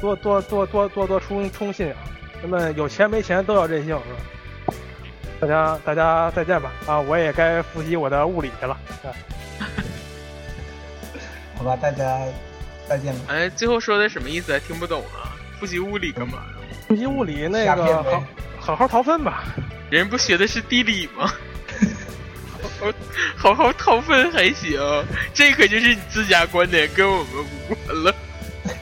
[0.00, 1.96] 多多多多多多充充信啊，
[2.42, 4.78] 咱们有钱没钱都要任性，是吧？
[5.40, 7.00] 大家大家再见吧啊！
[7.00, 8.76] 我也该复习我的物理去了。
[11.56, 12.20] 好吧，大家
[12.88, 13.14] 再见。
[13.26, 14.58] 哎，最后说的什么意思？
[14.60, 15.32] 听不懂啊？
[15.58, 16.44] 复习物理干嘛？
[16.92, 18.22] 复习物理那个好
[18.60, 19.44] 好好逃分吧。
[19.88, 21.32] 人不学的是地理吗？
[23.34, 24.78] 好好掏粪还行，
[25.32, 27.26] 这可就是你自家观点，跟我们
[27.70, 28.14] 无关了。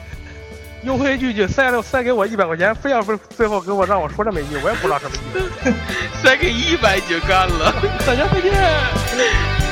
[0.83, 5.73] 优惠句句塞了塞给我一百块钱，非要不最后给我让我说这么一句，我也不知道什么意思。
[6.21, 7.73] 塞给一百你就干了，
[8.05, 9.70] 大家再见。